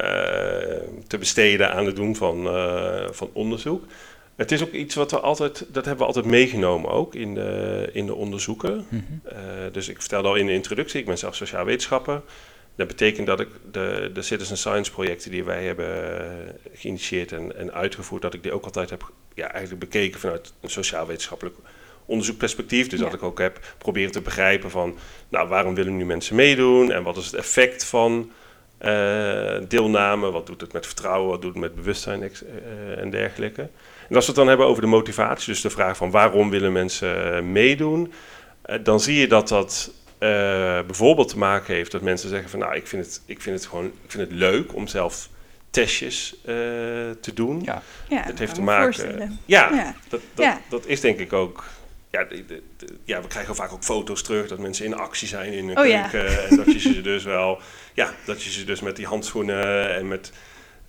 te 1.08 1.18
besteden 1.18 1.74
aan 1.74 1.86
het 1.86 1.96
doen 1.96 2.16
van, 2.16 2.48
eh, 2.48 3.08
van 3.12 3.30
onderzoek. 3.34 3.86
Het 4.36 4.52
is 4.52 4.64
ook 4.64 4.72
iets 4.72 4.96
wat 4.96 5.12
we 5.12 5.20
altijd, 5.20 5.66
dat 5.68 5.86
hebben 5.86 5.98
we 5.98 6.14
altijd 6.14 6.26
meegenomen 6.26 6.92
ook 6.92 7.16
in 7.16 7.34
de, 7.34 7.90
in 7.94 8.06
de 8.06 8.16
onderzoeken. 8.16 8.86
Mhm. 8.90 9.32
Dus 9.72 9.88
ik 9.88 10.00
vertelde 10.00 10.28
al 10.28 10.36
in 10.36 10.46
de 10.46 10.54
introductie, 10.54 11.00
ik 11.00 11.06
ben 11.06 11.18
zelf 11.18 11.36
sociaal 11.36 11.66
wetenschapper. 11.66 12.22
Dat 12.76 12.88
betekent 12.88 13.28
dat 13.28 13.40
ik 13.40 13.48
de, 13.72 14.10
de 14.14 14.22
citizen 14.22 14.58
science 14.58 14.92
projecten 14.92 15.32
die 15.32 15.44
wij 15.44 15.66
hebben 15.66 15.90
geïnitieerd 16.74 17.32
en, 17.32 17.58
en 17.58 17.74
uitgevoerd, 17.74 18.22
dat 18.22 18.34
ik 18.34 18.44
die 18.44 18.52
ook 18.52 18.66
altijd 18.66 18.90
heb 18.90 19.12
ja, 19.38 19.52
eigenlijk 19.52 19.80
bekeken 19.80 20.20
vanuit 20.20 20.54
een 20.62 20.70
sociaal-wetenschappelijk 20.70 21.56
onderzoekperspectief. 22.06 22.88
Dus 22.88 23.00
Ja. 23.00 23.06
dat 23.06 23.14
ik 23.14 23.24
ook 23.24 23.40
heb 23.40 23.60
proberen 23.78 24.12
te 24.12 24.22
begrijpen 24.22 24.70
van, 24.72 24.98
nou, 25.30 25.48
waarom 25.48 25.76
willen 25.76 25.98
nu 25.98 26.06
mensen 26.06 26.36
meedoen 26.36 26.92
en 26.92 27.04
wat 27.04 27.18
is 27.18 27.26
het 27.26 27.36
effect 27.36 27.86
van 27.86 28.32
eh, 28.78 29.58
deelname, 29.68 30.32
wat 30.32 30.46
doet 30.46 30.62
het 30.62 30.74
met 30.74 30.86
vertrouwen, 30.86 31.30
wat 31.30 31.42
doet 31.42 31.52
het 31.52 31.62
met 31.62 31.76
bewustzijn 31.76 32.24
eh, 32.24 32.98
en 32.98 33.10
dergelijke. 33.10 33.62
En 34.10 34.16
als 34.16 34.26
we 34.26 34.32
het 34.32 34.36
dan 34.36 34.48
hebben 34.48 34.66
over 34.66 34.82
de 34.82 34.88
motivatie, 34.88 35.54
dus 35.54 35.62
de 35.62 35.70
vraag 35.70 35.98
van 35.98 36.12
waarom 36.12 36.50
willen 36.50 36.72
mensen 36.72 37.36
eh, 37.36 37.42
meedoen, 37.42 38.14
dan 38.84 39.00
zie 39.00 39.20
je 39.20 39.28
dat 39.28 39.48
dat 39.48 39.92
bijvoorbeeld 40.88 41.28
te 41.28 41.38
maken 41.38 41.74
heeft 41.74 41.92
dat 41.92 42.02
mensen 42.02 42.30
zeggen 42.30 42.50
van 42.50 42.60
nou, 42.60 42.76
ik 42.76 42.88
vind 42.88 43.06
het, 43.06 43.22
ik 43.26 43.42
vind 43.42 43.56
het 43.56 43.68
gewoon 43.68 43.86
ik 43.86 44.12
vind 44.12 44.30
het 44.30 44.38
leuk 44.38 44.76
om 44.76 44.88
zelf 44.88 45.30
testjes 45.70 46.36
eh, 46.46 46.54
te 47.22 47.32
doen. 47.34 47.62
Ja. 47.64 47.82
Dat 48.28 48.40
heeft 48.40 48.56
te 48.56 48.62
maken. 48.62 49.40
Ja, 49.46 49.70
Ja. 49.74 49.96
Dat, 50.10 50.22
dat, 50.34 50.46
Ja. 50.46 50.62
dat 50.70 50.86
is 50.86 51.02
denk 51.02 51.20
ik 51.20 51.34
ook. 51.34 51.64
Ja, 52.12 52.24
de- 52.24 52.46
de- 52.46 52.64
de- 52.78 52.98
ja, 53.04 53.22
we 53.22 53.28
krijgen 53.28 53.56
vaak 53.56 53.72
ook 53.72 53.84
foto's 53.84 54.22
terug 54.24 54.48
dat 54.48 54.60
mensen 54.60 54.86
in 54.86 54.94
actie 54.94 55.28
zijn 55.28 55.54
in 55.54 55.70
een 55.70 55.78
Oh 55.78 55.88
ja. 55.88 56.08
keuken. 56.08 56.50
En 56.50 56.56
dat 56.58 56.72
je 56.74 56.80
ze 56.80 57.02
dus 57.02 57.24
wel. 57.24 57.60
Ja, 57.94 58.14
dat 58.26 58.44
je 58.44 58.52
ze 58.52 58.64
dus 58.64 58.82
met 58.82 58.96
die 58.96 59.06
handschoenen 59.06 59.96
en 59.96 60.08
met, 60.08 60.32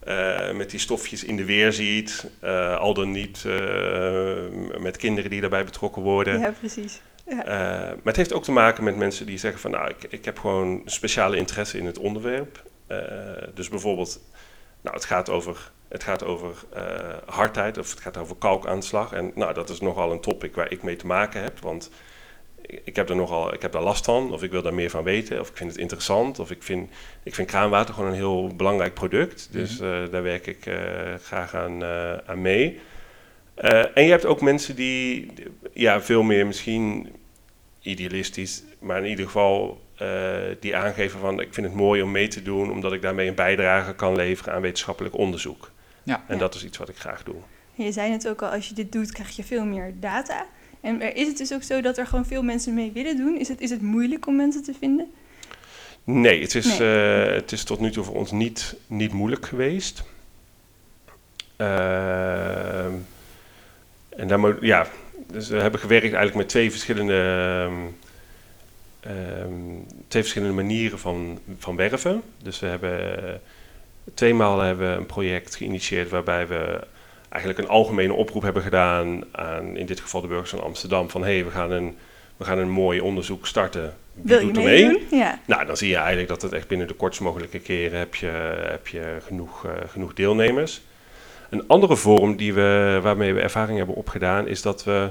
eh, 0.00 0.52
met 0.52 0.70
die 0.70 0.80
stofjes 0.80 1.24
in 1.24 1.36
de 1.36 1.44
weer 1.44 1.72
ziet. 1.72 2.30
eh, 2.40 2.76
al 2.78 2.94
dan 2.94 3.10
niet 3.10 3.44
eh, 3.46 4.36
met 4.78 4.96
kinderen 4.96 5.30
die 5.30 5.40
daarbij 5.40 5.64
betrokken 5.64 6.02
worden. 6.02 6.40
Ja, 6.40 6.52
precies. 6.58 7.00
Ja. 7.26 7.44
Eh, 7.44 7.48
maar 7.88 7.96
het 8.04 8.16
heeft 8.16 8.32
ook 8.32 8.44
te 8.44 8.52
maken 8.52 8.84
met 8.84 8.96
mensen 8.96 9.26
die 9.26 9.38
zeggen 9.38 9.60
van 9.60 9.70
nou, 9.70 9.88
ik, 9.90 10.06
ik 10.12 10.24
heb 10.24 10.38
gewoon 10.38 10.82
speciale 10.84 11.36
interesse 11.36 11.78
in 11.78 11.86
het 11.86 11.98
onderwerp. 11.98 12.62
Eh, 12.86 12.98
dus 13.54 13.68
bijvoorbeeld, 13.68 14.20
nou, 14.80 14.96
het 14.96 15.04
gaat 15.04 15.30
over, 15.30 15.70
het 15.88 16.02
gaat 16.02 16.24
over 16.24 16.54
eh, 16.72 16.84
hardheid 17.26 17.78
of 17.78 17.90
het 17.90 18.00
gaat 18.00 18.16
over 18.16 18.36
kalkaanslag. 18.36 19.12
En 19.12 19.32
nou, 19.34 19.54
dat 19.54 19.68
is 19.68 19.80
nogal 19.80 20.12
een 20.12 20.20
topic 20.20 20.54
waar 20.54 20.72
ik 20.72 20.82
mee 20.82 20.96
te 20.96 21.06
maken 21.06 21.42
heb. 21.42 21.58
Want 21.58 21.90
ik 22.84 22.96
heb 22.96 23.08
er 23.08 23.16
nogal, 23.16 23.54
ik 23.54 23.62
heb 23.62 23.72
daar 23.72 23.82
last 23.82 24.04
van, 24.04 24.32
of 24.32 24.42
ik 24.42 24.50
wil 24.50 24.62
daar 24.62 24.74
meer 24.74 24.90
van 24.90 25.04
weten, 25.04 25.40
of 25.40 25.48
ik 25.48 25.56
vind 25.56 25.70
het 25.70 25.80
interessant, 25.80 26.38
of 26.38 26.50
ik 26.50 26.62
vind, 26.62 26.90
ik 27.22 27.34
vind 27.34 27.48
kraanwater 27.48 27.94
gewoon 27.94 28.10
een 28.10 28.16
heel 28.16 28.54
belangrijk 28.56 28.94
product. 28.94 29.48
Dus 29.50 29.80
eh, 29.80 30.02
daar 30.10 30.22
werk 30.22 30.46
ik 30.46 30.66
eh, 30.66 31.14
graag 31.22 31.54
aan, 31.54 31.84
aan 32.26 32.42
mee. 32.42 32.80
En 33.94 34.04
je 34.04 34.10
hebt 34.10 34.26
ook 34.26 34.40
mensen 34.40 34.76
die 34.76 35.32
ja, 35.72 36.02
veel 36.02 36.22
meer 36.22 36.46
misschien 36.46 37.08
idealistisch, 37.80 38.62
maar 38.78 38.98
in 38.98 39.10
ieder 39.10 39.24
geval 39.24 39.80
die 40.60 40.76
aangeven 40.76 41.20
van 41.20 41.40
ik 41.40 41.54
vind 41.54 41.66
het 41.66 41.74
mooi 41.76 42.02
om 42.02 42.10
mee 42.10 42.28
te 42.28 42.42
doen, 42.42 42.70
omdat 42.70 42.92
ik 42.92 43.02
daarmee 43.02 43.28
een 43.28 43.34
bijdrage 43.34 43.94
kan 43.94 44.16
leveren 44.16 44.54
aan 44.54 44.60
wetenschappelijk 44.60 45.16
onderzoek. 45.16 45.70
Ja. 46.02 46.22
En 46.26 46.34
Ja. 46.34 46.40
dat 46.40 46.54
is 46.54 46.64
iets 46.64 46.78
wat 46.78 46.88
ik 46.88 46.96
graag 46.96 47.22
doe. 47.22 47.34
Je 47.74 47.92
zei 47.92 48.12
het 48.12 48.28
ook 48.28 48.42
al, 48.42 48.48
als 48.48 48.68
je 48.68 48.74
dit 48.74 48.92
doet, 48.92 49.12
krijg 49.12 49.36
je 49.36 49.44
veel 49.44 49.64
meer 49.64 49.92
data. 50.00 50.46
En 50.80 51.02
er- 51.02 51.16
is 51.16 51.26
het 51.26 51.38
dus 51.38 51.52
ook 51.52 51.62
zo 51.62 51.80
dat 51.80 51.98
er 51.98 52.06
gewoon 52.06 52.26
veel 52.26 52.42
mensen 52.42 52.74
mee 52.74 52.90
willen 52.92 53.16
doen? 53.16 53.38
Is 53.38 53.48
het, 53.48 53.60
is 53.60 53.70
het 53.70 53.82
moeilijk 53.82 54.26
om 54.26 54.36
mensen 54.36 54.62
te 54.62 54.74
vinden? 54.78 55.10
Nee, 56.04 56.40
het 56.42 56.54
is, 56.54 56.78
Nee. 56.78 57.24
eh, 57.26 57.34
het 57.34 57.52
is 57.52 57.64
tot 57.64 57.80
nu 57.80 57.90
toe 57.90 58.04
voor 58.04 58.14
ons 58.14 58.30
niet, 58.30 58.76
niet 58.86 59.12
moeilijk 59.12 59.46
geweest. 59.46 60.02
Ehm, 61.56 62.92
en 64.08 64.28
daar 64.28 64.38
moet, 64.38 64.56
ja, 64.60 64.86
dus 65.32 65.48
we 65.48 65.56
hebben 65.60 65.80
gewerkt 65.80 66.04
eigenlijk 66.04 66.34
met 66.34 66.48
twee 66.48 66.70
verschillende, 66.70 67.14
ehm, 67.66 67.76
ehm, 69.08 69.52
twee 70.08 70.22
verschillende 70.22 70.54
manieren 70.54 70.98
van, 70.98 71.38
van 71.58 71.76
werven. 71.76 72.22
Dus 72.42 72.60
we 72.60 72.66
hebben 72.66 73.24
eh, 73.24 73.34
tweemaal 74.14 74.60
hebben 74.60 74.90
we 74.90 74.96
een 74.96 75.06
project 75.06 75.56
geïnitieerd 75.56 76.10
waarbij 76.10 76.46
we 76.46 76.80
eigenlijk 77.28 77.62
een 77.62 77.68
algemene 77.68 78.12
oproep 78.12 78.42
hebben 78.42 78.62
gedaan 78.62 79.24
aan 79.32 79.76
in 79.76 79.86
dit 79.86 80.00
geval 80.00 80.20
de 80.20 80.26
burgers 80.26 80.50
van 80.50 80.62
Amsterdam 80.62 81.10
van 81.10 81.24
hé, 81.24 81.34
hey, 81.34 81.44
we 81.44 81.50
gaan 81.50 81.70
een 81.70 81.96
we 82.38 82.44
gaan 82.44 82.58
een 82.58 82.70
mooi 82.70 83.00
onderzoek 83.00 83.46
starten. 83.46 83.94
Wie 84.12 84.24
Wil 84.24 84.46
je 84.46 84.52
doet 84.52 84.64
mee? 84.64 85.06
Ja. 85.10 85.40
Nou, 85.46 85.66
dan 85.66 85.76
zie 85.76 85.88
je 85.88 85.96
eigenlijk 85.96 86.28
dat 86.28 86.42
het 86.42 86.52
echt 86.52 86.68
binnen 86.68 86.86
de 86.86 86.94
kortst 86.94 87.20
mogelijke 87.20 87.58
keren 87.58 87.98
heb 87.98 88.14
je, 88.14 88.26
heb 88.70 88.88
je 88.88 89.16
genoeg, 89.26 89.64
eh, 89.64 89.72
genoeg 89.88 90.14
deelnemers. 90.14 90.80
Een 91.50 91.64
andere 91.66 91.96
vorm 91.96 92.36
die 92.36 92.54
we, 92.54 92.98
waarmee 93.02 93.34
we 93.34 93.40
ervaring 93.40 93.78
hebben 93.78 93.96
opgedaan, 93.96 94.48
is 94.48 94.62
dat 94.62 94.84
we 94.84 95.10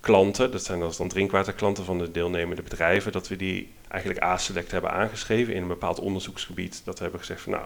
klanten, 0.00 0.50
dat 0.50 0.64
zijn 0.64 0.80
dan 0.96 1.08
drinkwaterklanten 1.08 1.84
van 1.84 1.98
de 1.98 2.10
deelnemende 2.10 2.62
bedrijven, 2.62 3.12
dat 3.12 3.28
we 3.28 3.36
die 3.36 3.72
eigenlijk 3.88 4.24
A-select 4.24 4.70
hebben 4.70 4.90
aangeschreven 4.90 5.54
in 5.54 5.62
een 5.62 5.68
bepaald 5.68 6.00
onderzoeksgebied. 6.00 6.82
Dat 6.84 6.94
we 6.94 7.02
hebben 7.02 7.20
gezegd 7.20 7.40
van 7.40 7.52
nou, 7.52 7.64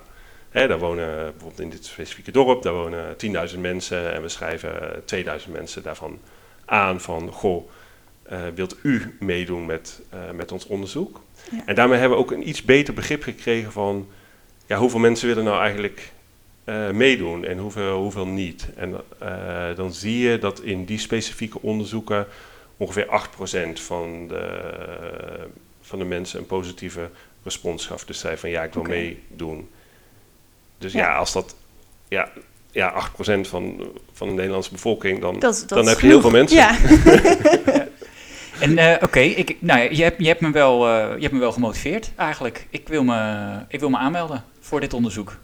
hè, 0.51 0.69
daar 0.69 0.79
wonen 0.79 1.07
bijvoorbeeld 1.07 1.61
in 1.61 1.71
dit 1.71 1.85
specifieke 1.85 2.31
dorp, 2.31 2.63
daar 2.63 2.73
wonen 2.73 3.17
10.000 3.53 3.59
mensen 3.59 4.13
en 4.13 4.23
we 4.23 4.29
schrijven 4.29 5.03
2000 5.05 5.53
mensen 5.53 5.83
daarvan 5.83 6.19
aan 6.65 7.01
van 7.01 7.33
goh, 7.33 7.71
eh, 8.23 8.41
wilt 8.55 8.77
u 8.83 9.17
meedoen 9.21 9.67
met, 9.67 10.01
eh, 10.11 10.31
met 10.31 10.53
ons 10.53 10.67
onderzoek? 10.67 11.21
Ja. 11.51 11.63
En 11.67 11.75
daarmee 11.75 11.99
hebben 11.99 12.19
we 12.19 12.25
ook 12.25 12.31
een 12.31 12.49
iets 12.49 12.63
beter 12.63 12.95
begrip 12.95 13.23
gekregen 13.23 13.73
van 13.73 14.09
ja, 14.67 14.79
hoeveel 14.79 15.01
mensen 15.01 15.29
willen 15.29 15.45
nou 15.45 15.61
eigenlijk 15.61 16.13
eh, 16.65 16.91
meedoen 16.91 17.45
en 17.45 17.59
hoeveel, 17.59 18.01
hoeveel 18.01 18.27
niet. 18.27 18.69
En 18.77 18.95
eh, 19.19 19.29
dan 19.77 19.93
zie 19.93 20.19
je 20.19 20.39
dat 20.39 20.61
in 20.61 20.85
die 20.85 20.99
specifieke 20.99 21.59
onderzoeken 21.63 22.27
ongeveer 22.77 23.07
8% 23.77 23.81
van 23.81 24.29
de, 24.29 24.61
van 25.81 25.99
de 25.99 26.05
mensen 26.05 26.39
een 26.39 26.47
positieve 26.47 27.09
respons 27.43 27.87
gaf. 27.87 28.05
Dus 28.05 28.19
zei 28.19 28.37
van 28.37 28.51
ja, 28.51 28.63
ik 28.63 28.75
wil 28.75 28.83
meedoen. 28.83 29.71
Dus 30.79 30.93
Ja. 30.93 30.99
ja, 31.01 31.17
als 31.17 31.33
dat 31.33 31.57
ja, 32.09 32.29
ja, 32.71 33.11
8% 33.11 33.41
van, 33.41 33.91
van 34.13 34.29
de 34.29 34.35
Nederlandse 34.35 34.71
bevolking, 34.73 35.21
dan, 35.21 35.39
Dat, 35.39 35.55
is- 35.55 35.61
dat 35.61 35.69
dan 35.79 35.87
heb 35.89 36.01
je 36.01 36.07
heel 36.07 36.21
veel 36.21 36.31
mensen. 36.31 36.57
Ja. 36.57 36.77
En 38.61 38.79
eh, 38.79 39.03
oké, 39.03 39.19
ik 39.21 39.57
nou, 39.61 39.81
ja, 39.81 39.89
je, 39.91 40.03
hebt, 40.03 40.21
je, 40.21 40.27
hebt 40.27 40.41
me 40.41 40.51
wel, 40.51 40.87
eh, 40.89 41.15
je 41.15 41.21
hebt 41.21 41.33
me 41.33 41.39
wel 41.39 41.53
gemotiveerd 41.53 42.11
eigenlijk. 42.17 42.67
Ik 42.71 42.89
wil 42.89 43.05
me, 43.05 43.51
ik 43.69 43.81
wil 43.81 43.91
me 43.91 43.97
aanmelden 43.97 44.45
voor 44.61 44.81
dit 44.81 44.93
onderzoek. 44.95 45.37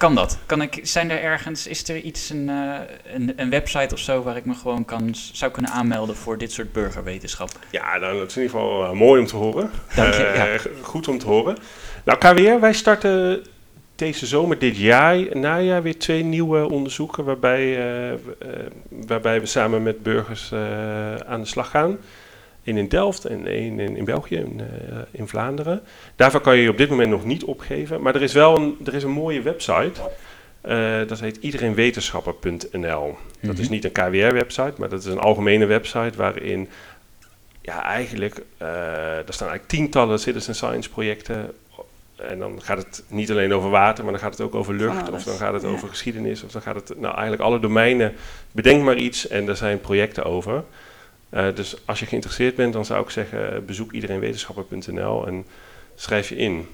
Kan 0.00 0.14
dat? 0.14 0.38
Kan 0.46 0.62
ik, 0.62 0.80
zijn 0.82 1.10
er 1.10 1.22
ergens, 1.22 1.66
is 1.66 1.88
er 1.88 1.96
iets, 1.96 2.30
een, 2.30 2.48
eh, 2.48 3.14
een, 3.14 3.32
een 3.36 3.50
website 3.50 3.94
of 3.94 4.00
zo 4.00 4.22
waar 4.22 4.36
ik 4.36 4.44
me 4.44 4.54
gewoon 4.54 4.84
kan, 4.84 5.14
zou 5.32 5.50
kunnen 5.50 5.70
aanmelden 5.70 6.16
voor 6.16 6.38
dit 6.38 6.52
soort 6.52 6.72
burgerwetenschap? 6.72 7.50
Ja, 7.70 7.98
nou, 7.98 8.18
dat 8.18 8.28
is 8.28 8.36
in 8.36 8.42
ieder 8.42 8.58
geval 8.58 8.84
eh, 8.84 8.92
mooi 8.92 9.20
om 9.20 9.26
te 9.26 9.36
horen. 9.36 9.70
Dank 9.94 10.14
je, 10.14 10.22
Eh, 10.22 10.54
ja. 10.54 10.60
Goed 10.82 11.08
om 11.08 11.18
te 11.18 11.26
horen. 11.26 11.56
Nou, 12.04 12.18
KWR, 12.18 12.60
wij 12.60 12.72
starten 12.72 13.44
deze 13.94 14.26
zomer, 14.26 14.58
dit 14.58 14.76
jaar, 14.76 15.36
najaar, 15.36 15.82
weer 15.82 15.98
twee 15.98 16.22
nieuwe 16.22 16.70
onderzoeken 16.70 17.24
waarbij, 17.24 17.78
waarbij 18.88 19.40
we 19.40 19.46
samen 19.46 19.82
met 19.82 20.02
burgers 20.02 20.52
aan 21.26 21.40
de 21.40 21.46
slag 21.46 21.70
gaan. 21.70 21.98
Eén 22.64 22.76
in 22.76 22.88
Delft 22.88 23.24
en 23.24 23.46
één 23.46 23.78
in, 23.78 23.96
in 23.96 24.04
België, 24.04 24.36
in, 24.36 24.60
eh, 24.60 24.96
in 25.10 25.28
Vlaanderen. 25.28 25.80
Daarvoor 26.16 26.40
kan 26.40 26.56
je 26.56 26.62
je 26.62 26.70
op 26.70 26.78
dit 26.78 26.88
moment 26.90 27.08
nog 27.10 27.24
niet 27.24 27.44
opgeven. 27.44 28.02
Maar 28.02 28.14
er 28.14 28.22
is 28.22 28.32
wel 28.32 28.56
een, 28.56 28.76
er 28.84 28.94
is 28.94 29.02
een 29.02 29.10
mooie 29.10 29.42
website. 29.42 29.92
Eh, 30.60 30.98
dat 31.06 31.20
heet 31.20 31.36
iedereenwetenschapper.nl. 31.36 33.16
Dat 33.40 33.58
is 33.58 33.64
Mhm. 33.64 33.72
niet 33.72 33.84
een 33.84 33.92
KWR-website, 33.92 34.72
maar 34.76 34.88
dat 34.88 35.00
is 35.00 35.06
een 35.06 35.18
algemene 35.18 35.66
website 35.66 36.12
waarin 36.16 36.68
ja, 37.62 37.82
eigenlijk, 37.84 38.42
eh 38.58 38.68
er 39.16 39.32
staan 39.32 39.48
eigenlijk 39.48 39.68
tientallen 39.68 40.18
citizen 40.18 40.54
science 40.54 40.90
projecten. 40.90 41.52
En 42.28 42.38
dan 42.38 42.62
gaat 42.62 42.78
het 42.78 43.02
niet 43.08 43.30
alleen 43.30 43.54
over 43.54 43.70
water, 43.70 44.04
maar 44.04 44.12
dan 44.12 44.22
gaat 44.22 44.32
het 44.32 44.40
ook 44.40 44.54
over 44.54 44.74
lucht, 44.74 45.08
alles, 45.08 45.10
of 45.10 45.22
dan 45.22 45.34
gaat 45.36 45.52
het 45.52 45.62
ja. 45.62 45.68
over 45.68 45.88
geschiedenis, 45.88 46.42
of 46.42 46.50
dan 46.50 46.62
gaat 46.62 46.74
het, 46.74 46.88
nou 47.00 47.12
eigenlijk 47.12 47.42
alle 47.42 47.60
domeinen. 47.60 48.14
Bedenk 48.52 48.82
maar 48.84 48.96
iets 48.96 49.28
en 49.28 49.48
er 49.48 49.56
zijn 49.56 49.80
projecten 49.80 50.24
over. 50.24 50.64
Eh, 51.30 51.54
dus 51.54 51.86
als 51.86 52.00
je 52.00 52.06
geïnteresseerd 52.06 52.54
bent, 52.54 52.72
dan 52.72 52.84
zou 52.84 53.02
ik 53.02 53.10
zeggen, 53.10 53.64
bezoek 53.66 53.92
iedereenwetenschapper.nl 53.92 55.26
en 55.26 55.44
schrijf 55.94 56.28
je 56.28 56.36
in. 56.36 56.66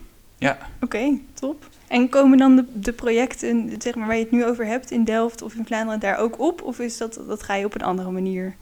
Oké, 0.80 1.18
top. 1.34 1.68
En 1.88 2.08
komen 2.08 2.38
dan 2.38 2.56
de, 2.56 2.64
de 2.72 2.92
projecten 2.92 3.74
zeg 3.78 3.94
maar, 3.94 4.06
waar 4.06 4.16
je 4.16 4.22
het 4.22 4.32
nu 4.32 4.44
over 4.44 4.66
hebt 4.66 4.90
in 4.90 5.04
Delft 5.04 5.42
of 5.42 5.54
in 5.54 5.66
Vlaanderen 5.66 6.00
daar 6.00 6.18
ook 6.18 6.40
op? 6.40 6.62
Of 6.62 6.78
is 6.78 6.96
dat, 6.96 7.20
dat 7.26 7.42
ga 7.42 7.54
je 7.54 7.64
op 7.64 7.74
een 7.74 7.82
andere 7.86 8.10
manier 8.10 8.56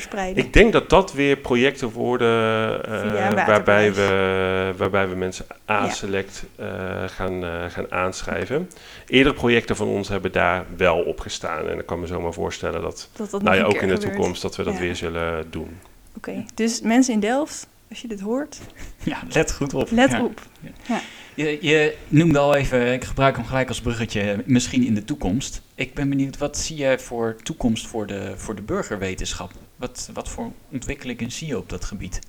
verspreiden? 0.00 0.44
Ik 0.44 0.52
denk 0.52 0.72
dat 0.72 0.90
dat 0.90 1.12
weer 1.12 1.36
projecten 1.36 1.90
worden 1.90 2.84
eh, 2.84 3.46
waarbij, 3.46 3.94
we, 3.94 4.74
waarbij 4.76 5.08
we 5.08 5.14
mensen 5.16 5.46
A-select 5.70 6.44
eh, 6.56 6.66
gaan, 7.06 7.44
eh, 7.44 7.64
gaan 7.68 7.92
aanschrijven. 7.92 8.70
Eerdere 9.06 9.34
projecten 9.34 9.76
van 9.76 9.88
ons 9.88 10.08
hebben 10.08 10.32
daar 10.32 10.64
wel 10.76 10.98
op 11.02 11.20
gestaan. 11.20 11.68
En 11.68 11.78
ik 11.78 11.86
kan 11.86 12.00
me 12.00 12.06
zomaar 12.06 12.32
voorstellen 12.32 12.82
dat, 12.82 13.08
dat 13.16 13.30
dat 13.30 13.42
nou 13.42 13.56
ja, 13.56 13.62
ook 13.62 13.72
in 13.72 13.88
de 13.88 13.94
gebeurt. 13.94 14.00
toekomst, 14.00 14.42
dat 14.42 14.56
we 14.56 14.62
dat 14.62 14.74
Ja. 14.74 14.80
weer 14.80 14.96
zullen 14.96 15.46
doen. 15.50 15.78
Oké, 16.16 16.44
dus 16.54 16.80
mensen 16.80 17.14
in 17.14 17.20
Delft, 17.20 17.66
als 17.90 18.00
je 18.00 18.08
dit 18.08 18.20
hoort, 18.20 18.58
Ja, 19.02 19.18
let 19.28 19.52
goed 19.52 19.74
op. 19.74 19.90
let 19.90 20.10
Ja. 20.10 21.00
Je, 21.36 21.58
je 21.60 21.96
noemde 22.08 22.38
al 22.38 22.54
even, 22.54 22.92
ik 22.92 23.04
gebruik 23.04 23.36
hem 23.36 23.44
gelijk 23.44 23.68
als 23.68 23.80
bruggetje, 23.80 24.42
misschien 24.44 24.86
in 24.86 24.94
de 24.94 25.04
toekomst. 25.04 25.62
Ik 25.74 25.94
ben 25.94 26.08
benieuwd, 26.08 26.38
wat 26.38 26.56
zie 26.58 26.76
je 26.76 26.98
voor 26.98 27.36
toekomst 27.42 27.86
voor 27.86 28.06
de, 28.06 28.32
voor 28.36 28.54
de 28.54 28.62
burgerwetenschap? 28.62 29.50
Wat, 29.76 30.10
wat 30.12 30.28
voor 30.28 30.52
ontwikkelingen 30.72 31.32
zie 31.32 31.46
je 31.46 31.58
op 31.58 31.68
dat 31.68 31.84
gebied? 31.84 32.20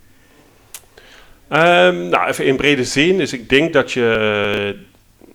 Ehm, 1.48 2.10
nou, 2.10 2.28
even 2.28 2.46
in 2.46 2.56
brede 2.56 2.84
zin. 2.84 3.18
Dus 3.18 3.34
ik 3.34 3.50
denk 3.50 3.74
dat 3.74 3.92
je, 3.92 4.80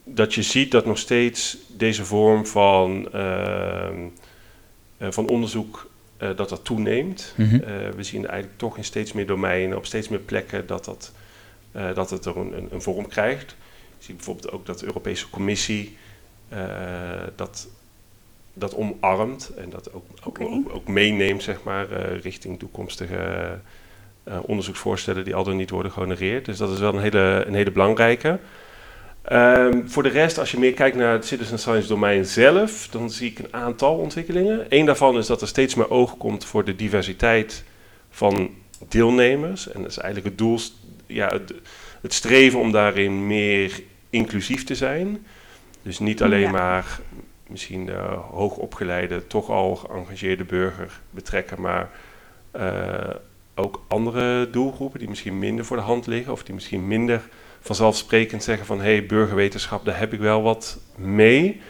dat 0.05 0.35
je 0.35 0.43
ziet 0.43 0.71
dat 0.71 0.87
nog 0.87 0.99
steeds 0.99 1.57
deze 1.69 2.05
vorm 2.05 2.47
van, 2.47 3.13
ehm, 3.13 4.01
eh, 4.97 5.11
van 5.11 5.29
onderzoek 5.29 5.91
eh, 6.17 6.29
dat 6.37 6.49
dat 6.49 6.65
toeneemt. 6.65 7.35
Mhm. 7.37 7.55
Eh, 7.55 7.61
we 7.97 8.03
zien 8.03 8.27
eigenlijk 8.27 8.59
toch 8.59 8.77
in 8.77 8.85
steeds 8.85 9.13
meer 9.13 9.27
domeinen, 9.27 9.77
op 9.77 9.87
steeds 9.87 10.09
meer 10.09 10.19
plekken, 10.19 10.67
dat, 10.67 10.85
dat, 10.85 11.13
dat 11.95 12.11
het 12.11 12.25
er 12.25 12.37
een, 12.37 12.57
een, 12.57 12.69
een 12.71 12.83
vorm 12.83 13.09
krijgt. 13.09 13.57
Je 14.03 14.09
ziet 14.09 14.17
bijvoorbeeld 14.17 14.53
ook 14.53 14.67
dat 14.67 14.79
de 14.79 14.87
Europese 14.87 15.31
Commissie 15.31 15.97
eh, 16.49 16.59
dat, 17.37 17.69
dat 18.53 18.75
omarmt 18.75 19.53
en 19.57 19.71
dat 19.71 19.93
ook, 19.93 20.05
ook, 20.25 20.41
ook 20.75 20.89
meeneemt 20.89 21.43
zeg 21.43 21.63
maar, 21.63 21.91
eh, 21.91 22.21
richting 22.21 22.59
toekomstige 22.59 23.59
eh, 24.25 24.39
onderzoeksvoorstellen 24.43 25.25
die 25.25 25.35
al 25.35 25.45
dan 25.45 25.57
niet 25.57 25.71
worden 25.71 25.93
gehonoreerd. 25.93 26.45
Dus 26.45 26.59
dat 26.59 26.71
is 26.71 26.79
wel 26.79 26.95
een 26.95 27.03
hele, 27.03 27.45
een 27.47 27.55
hele 27.55 27.71
belangrijke. 27.71 28.39
Ehm, 29.23 29.87
voor 29.87 30.03
de 30.03 30.09
rest, 30.09 30.39
als 30.39 30.51
je 30.51 30.59
meer 30.59 30.75
kijkt 30.75 30.97
naar 30.97 31.13
het 31.13 31.27
citizen 31.27 31.59
science 31.59 31.89
domein 31.89 32.25
zelf, 32.25 32.89
dan 32.89 33.11
zie 33.11 33.31
ik 33.31 33.39
een 33.39 33.55
aantal 33.55 33.97
ontwikkelingen. 33.97 34.67
Eén 34.69 34.87
daarvan 34.87 35.19
is 35.19 35.27
dat 35.27 35.41
er 35.41 35.49
steeds 35.49 35.75
meer 35.75 35.91
oog 35.91 36.17
komt 36.17 36.45
voor 36.45 36.65
de 36.65 36.77
diversiteit 36.77 37.65
van 38.11 38.51
deelnemers. 38.89 39.69
En 39.69 39.83
dat 39.83 39.91
is 39.91 39.99
eigenlijk 39.99 40.29
het 40.29 40.39
doel, 40.39 40.59
ja, 41.07 41.29
het, 41.29 41.55
het 42.01 42.13
streven 42.13 42.59
om 42.59 42.73
daarin 42.73 43.27
meer 43.27 43.83
inclusief 44.13 44.65
te 44.65 44.75
zijn. 44.75 45.27
Dus 45.83 45.99
niet 45.99 46.23
alleen 46.23 46.41
Ja. 46.41 46.51
maar 46.51 47.01
misschien 47.47 47.87
de 47.87 47.99
hoogopgeleide, 48.31 49.27
toch 49.27 49.51
al 49.51 49.75
geëngageerde 49.75 50.45
burger 50.45 51.01
betrekken, 51.11 51.61
maar 51.61 51.91
eh, 52.51 53.15
ook 53.55 53.85
andere 53.89 54.51
doelgroepen 54.51 54.99
die 54.99 55.09
misschien 55.09 55.39
minder 55.39 55.65
voor 55.65 55.77
de 55.77 55.83
hand 55.83 56.07
liggen 56.07 56.33
of 56.33 56.43
die 56.43 56.55
misschien 56.55 56.87
minder 56.87 57.21
vanzelfsprekend 57.61 58.43
zeggen 58.43 58.67
van 58.67 58.79
hé, 58.79 58.93
hey, 58.93 59.07
burgerwetenschap, 59.07 59.85
daar 59.85 59.99
heb 59.99 60.13
ik 60.13 60.21
wel 60.21 60.43
wat 60.43 60.79
mee. 60.97 61.61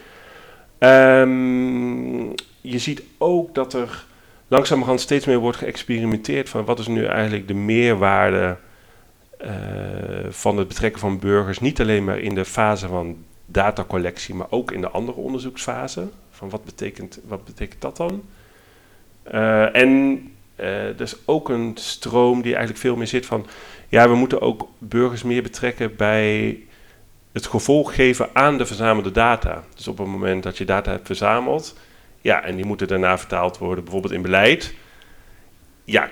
Ehm, 0.77 2.29
je 2.61 2.79
ziet 2.79 3.03
ook 3.17 3.55
dat 3.55 3.73
er 3.73 4.05
langzamerhand 4.47 5.01
steeds 5.01 5.25
meer 5.25 5.37
wordt 5.37 5.57
geëxperimenteerd 5.57 6.49
van 6.49 6.65
wat 6.65 6.79
is 6.79 6.87
nu 6.87 7.05
eigenlijk 7.05 7.47
de 7.47 7.53
meerwaarde 7.53 8.37
eh, 8.37 8.51
van 10.29 10.57
het 10.57 10.67
betrekken 10.67 10.99
van 10.99 11.19
burgers, 11.19 11.59
niet 11.59 11.81
alleen 11.81 12.03
maar 12.03 12.19
in 12.19 12.35
de 12.35 12.45
fase 12.45 12.87
van 12.87 13.17
datacollectie, 13.45 14.35
maar 14.35 14.47
ook 14.49 14.71
in 14.71 14.81
de 14.81 14.89
andere 14.89 15.17
onderzoeksfase. 15.17 16.07
Van 16.31 16.49
wat 16.49 16.65
betekent, 16.65 17.19
wat 17.27 17.45
betekent 17.45 17.81
dat 17.81 17.97
dan? 17.97 18.23
Eh, 19.23 19.75
en 19.75 20.21
eh, 20.55 20.87
er 20.87 21.01
is 21.01 21.15
ook 21.25 21.49
een 21.49 21.71
stroom 21.75 22.41
die 22.41 22.51
eigenlijk 22.51 22.83
veel 22.83 22.95
meer 22.95 23.07
zit 23.07 23.25
van 23.25 23.45
ja, 23.89 24.09
we 24.09 24.15
moeten 24.15 24.41
ook 24.41 24.67
burgers 24.77 25.23
meer 25.23 25.43
betrekken 25.43 25.95
bij 25.95 26.59
het 27.31 27.45
gevolg 27.45 27.95
geven 27.95 28.29
aan 28.33 28.57
de 28.57 28.65
verzamelde 28.65 29.11
data. 29.11 29.63
Dus 29.75 29.87
op 29.87 29.97
het 29.97 30.07
moment 30.07 30.43
dat 30.43 30.57
je 30.57 30.65
data 30.65 30.91
hebt 30.91 31.05
verzameld, 31.05 31.77
ja, 32.21 32.43
en 32.43 32.55
die 32.55 32.65
moeten 32.65 32.87
daarna 32.87 33.17
vertaald 33.17 33.57
worden, 33.57 33.83
bijvoorbeeld 33.83 34.13
in 34.13 34.21
beleid. 34.21 34.73
Ja, 35.83 36.09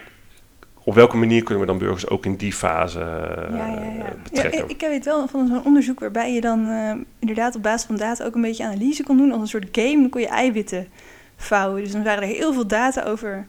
op 0.84 0.94
welke 0.94 1.18
manier 1.18 1.44
kunnen 1.44 1.64
we 1.64 1.70
dan 1.70 1.78
burgers 1.78 2.08
ook 2.10 2.26
in 2.26 2.36
die 2.36 2.54
fase 2.54 3.00
eh, 3.00 3.58
Ja, 3.58 3.68
ja, 3.68 3.82
ja. 3.82 3.92
ja 3.98 4.14
betrekken? 4.24 4.64
ik, 4.64 4.70
ik 4.70 4.80
weet 4.80 5.06
wel 5.06 5.28
van 5.28 5.48
zo'n 5.48 5.66
onderzoek 5.66 6.00
waarbij 6.00 6.34
je 6.34 6.42
dan 6.42 6.68
eh, 6.68 6.94
inderdaad 7.20 7.56
op 7.56 7.64
basis 7.64 7.88
van 7.88 7.96
data 7.96 8.26
ook 8.26 8.36
een 8.36 8.42
beetje 8.42 8.66
analyse 8.66 9.04
kon 9.04 9.18
doen 9.18 9.32
als 9.32 9.42
een 9.42 9.48
soort 9.48 9.68
game. 9.72 10.00
Dan 10.02 10.10
kon 10.10 10.22
je 10.22 10.28
eiwitten 10.28 10.88
vouwen. 11.36 11.84
Dus 11.84 11.92
dan 11.92 12.04
waren 12.04 12.24
er 12.24 12.36
heel 12.36 12.54
veel 12.54 12.68
data 12.68 13.04
over 13.04 13.48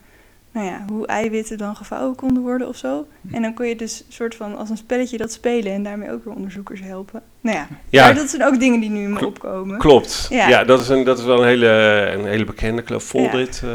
nou 0.53 0.67
ja, 0.67 0.85
hoe 0.89 1.07
eiwitten 1.07 1.59
dan 1.59 1.77
gevouwen 1.77 2.15
konden 2.17 2.43
worden 2.43 2.69
of 2.69 2.77
zo. 2.77 3.07
En 3.33 3.43
dan 3.43 3.55
kon 3.55 3.67
je 3.67 3.77
dus 3.77 4.05
soort 4.09 4.35
van 4.35 4.57
als 4.57 4.71
een 4.71 4.77
spelletje 4.77 5.17
dat 5.19 5.33
spelen 5.33 5.73
en 5.73 5.83
daarmee 5.83 6.11
ook 6.13 6.25
weer 6.25 6.35
onderzoekers 6.35 6.81
helpen. 6.81 7.23
Nou 7.41 7.57
ja, 7.57 7.69
Ja. 7.89 8.05
maar 8.05 8.15
dat 8.15 8.29
zijn 8.31 8.45
ook 8.45 8.61
dingen 8.61 8.81
die 8.81 8.91
nu 8.91 9.03
in 9.03 9.13
me 9.13 9.27
opkomen. 9.27 9.79
Klopt. 9.79 10.27
Ja, 10.31 10.49
Ja. 10.49 10.65
dat, 10.65 10.81
is 10.81 10.89
een, 10.89 11.05
dat 11.05 11.19
is 11.19 11.25
wel 11.25 11.39
een 11.43 11.47
hele, 11.49 11.67
een 12.15 12.27
hele 12.27 12.45
bekende. 12.45 12.83
Geloof 12.85 13.05
Foldit 13.05 13.63
eh, 13.65 13.71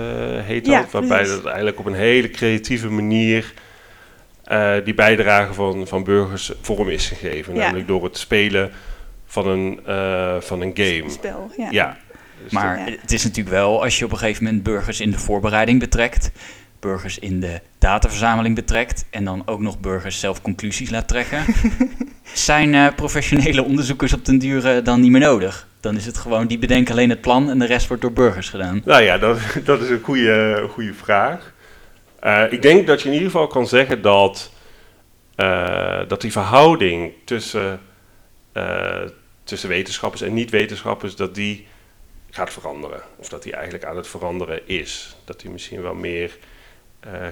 heet 0.46 0.66
dat. 0.66 0.74
Ja, 0.74 0.86
waarbij 0.92 1.18
precies. 1.18 1.36
dat 1.36 1.46
eigenlijk 1.46 1.80
op 1.80 1.86
een 1.86 1.94
hele 1.94 2.30
creatieve 2.30 2.90
manier 2.90 3.54
eh, 4.44 4.74
die 4.84 4.94
bijdrage 4.94 5.54
van, 5.54 5.88
van 5.88 6.04
burgers 6.04 6.52
vorm 6.62 6.90
is 6.90 7.08
gegeven. 7.08 7.54
Ja. 7.54 7.60
Namelijk 7.60 7.88
door 7.88 8.04
het 8.04 8.18
spelen 8.18 8.72
van 9.26 9.48
een, 9.48 9.80
eh, 9.86 10.36
van 10.40 10.62
een 10.62 10.72
game. 10.74 11.10
Spel, 11.10 11.52
ja. 11.58 11.68
Ja. 11.72 11.98
Dus 12.44 12.52
Maar 12.52 12.78
Ja. 12.90 12.96
het 13.02 13.12
is 13.12 13.24
natuurlijk 13.24 13.56
wel, 13.56 13.84
als 13.84 14.00
je 14.00 14.06
op 14.06 14.12
een 14.12 14.18
gegeven 14.18 14.44
moment 14.44 14.63
burgers 14.63 15.00
in 15.00 15.12
de 15.12 15.20
voorbereiding 15.20 15.80
betrekt, 15.80 16.32
burgers 16.80 17.20
in 17.20 17.40
de 17.40 17.62
dataverzameling 17.78 18.56
betrekt 18.56 19.06
en 19.10 19.24
dan 19.24 19.44
ook 19.46 19.60
nog 19.60 19.80
burgers 19.80 20.20
zelf 20.20 20.42
conclusies 20.42 20.90
laat 20.90 21.08
trekken, 21.08 21.46
zijn 22.34 22.74
eh, 22.74 22.88
professionele 22.96 23.63
onderzoekers 23.63 24.13
op 24.13 24.26
den 24.26 24.40
duur 24.40 24.68
eh, 24.68 24.84
dan 24.84 25.02
niet 25.02 25.12
meer 25.12 25.22
nodig. 25.22 25.68
Dan 25.80 25.96
is 25.96 26.06
het 26.06 26.18
gewoon, 26.18 26.48
die 26.48 26.60
bedenken 26.60 26.94
alleen 26.94 27.10
het 27.10 27.22
plan 27.22 27.50
en 27.50 27.60
de 27.60 27.66
rest 27.66 27.88
wordt 27.88 28.02
door 28.02 28.13
burgers 28.13 28.50
gedaan. 28.50 28.82
Nou 28.86 29.04
ja, 29.04 29.18
dat, 29.18 29.40
dat 29.63 29.82
is 29.82 29.90
een 29.90 30.02
goede, 30.04 30.68
goede 30.72 30.94
vraag. 30.94 31.56
Eh, 32.20 32.52
ik 32.52 32.62
denk 32.62 32.88
dat 32.88 33.02
je 33.02 33.08
in 33.08 33.13
ieder 33.13 33.32
geval 33.32 33.48
kan 33.48 33.68
zeggen 33.68 34.02
dat, 34.02 34.52
eh, 35.36 36.02
dat 36.08 36.22
die 36.22 36.32
verhouding 36.32 37.13
tussen, 37.26 37.82
eh, 38.52 39.02
tussen 39.44 39.70
wetenschappers 39.70 40.22
en 40.22 40.34
niet-wetenschappers, 40.34 41.16
dat 41.16 41.36
die 41.36 41.68
gaat 42.30 42.54
veranderen. 42.54 43.02
Of 43.16 43.30
dat 43.30 43.44
die 43.44 43.54
eigenlijk 43.54 43.86
aan 43.86 43.98
het 43.98 44.08
veranderen 44.08 44.68
is. 44.68 45.16
Dat 45.26 45.40
die 45.40 45.50
misschien 45.50 45.82
wel 45.82 45.94
meer 45.94 46.38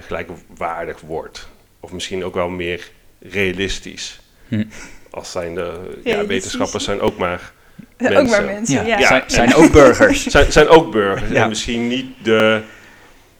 gelijkwaardig 0.06 1.00
wordt. 1.00 1.48
Of 1.80 1.92
misschien 1.92 2.24
ook 2.24 2.34
wel 2.34 2.48
meer 2.48 2.90
realistisch. 3.20 4.20
Hm. 4.48 4.64
Als 5.10 5.30
zijn 5.30 5.54
de 5.54 5.98
ja, 6.04 6.26
wetenschappers 6.26 6.84
zijn 6.84 7.00
ook 7.00 7.18
maar 7.18 7.52
ook 7.98 8.08
mensen. 8.08 8.26
maar 8.28 8.44
mensen, 8.44 8.86
Ja, 8.86 8.98
ja. 8.98 8.98
Ja. 8.98 9.08
Zijn, 9.08 9.22
zijn 9.26 9.54
ook 9.54 9.72
burgers. 9.72 10.26
zijn, 10.26 10.52
zijn 10.52 10.68
ook 10.68 10.90
burgers. 10.92 11.30
Ja. 11.30 11.42
En 11.42 11.48
misschien 11.48 11.88
niet 11.88 12.06
de, 12.22 12.60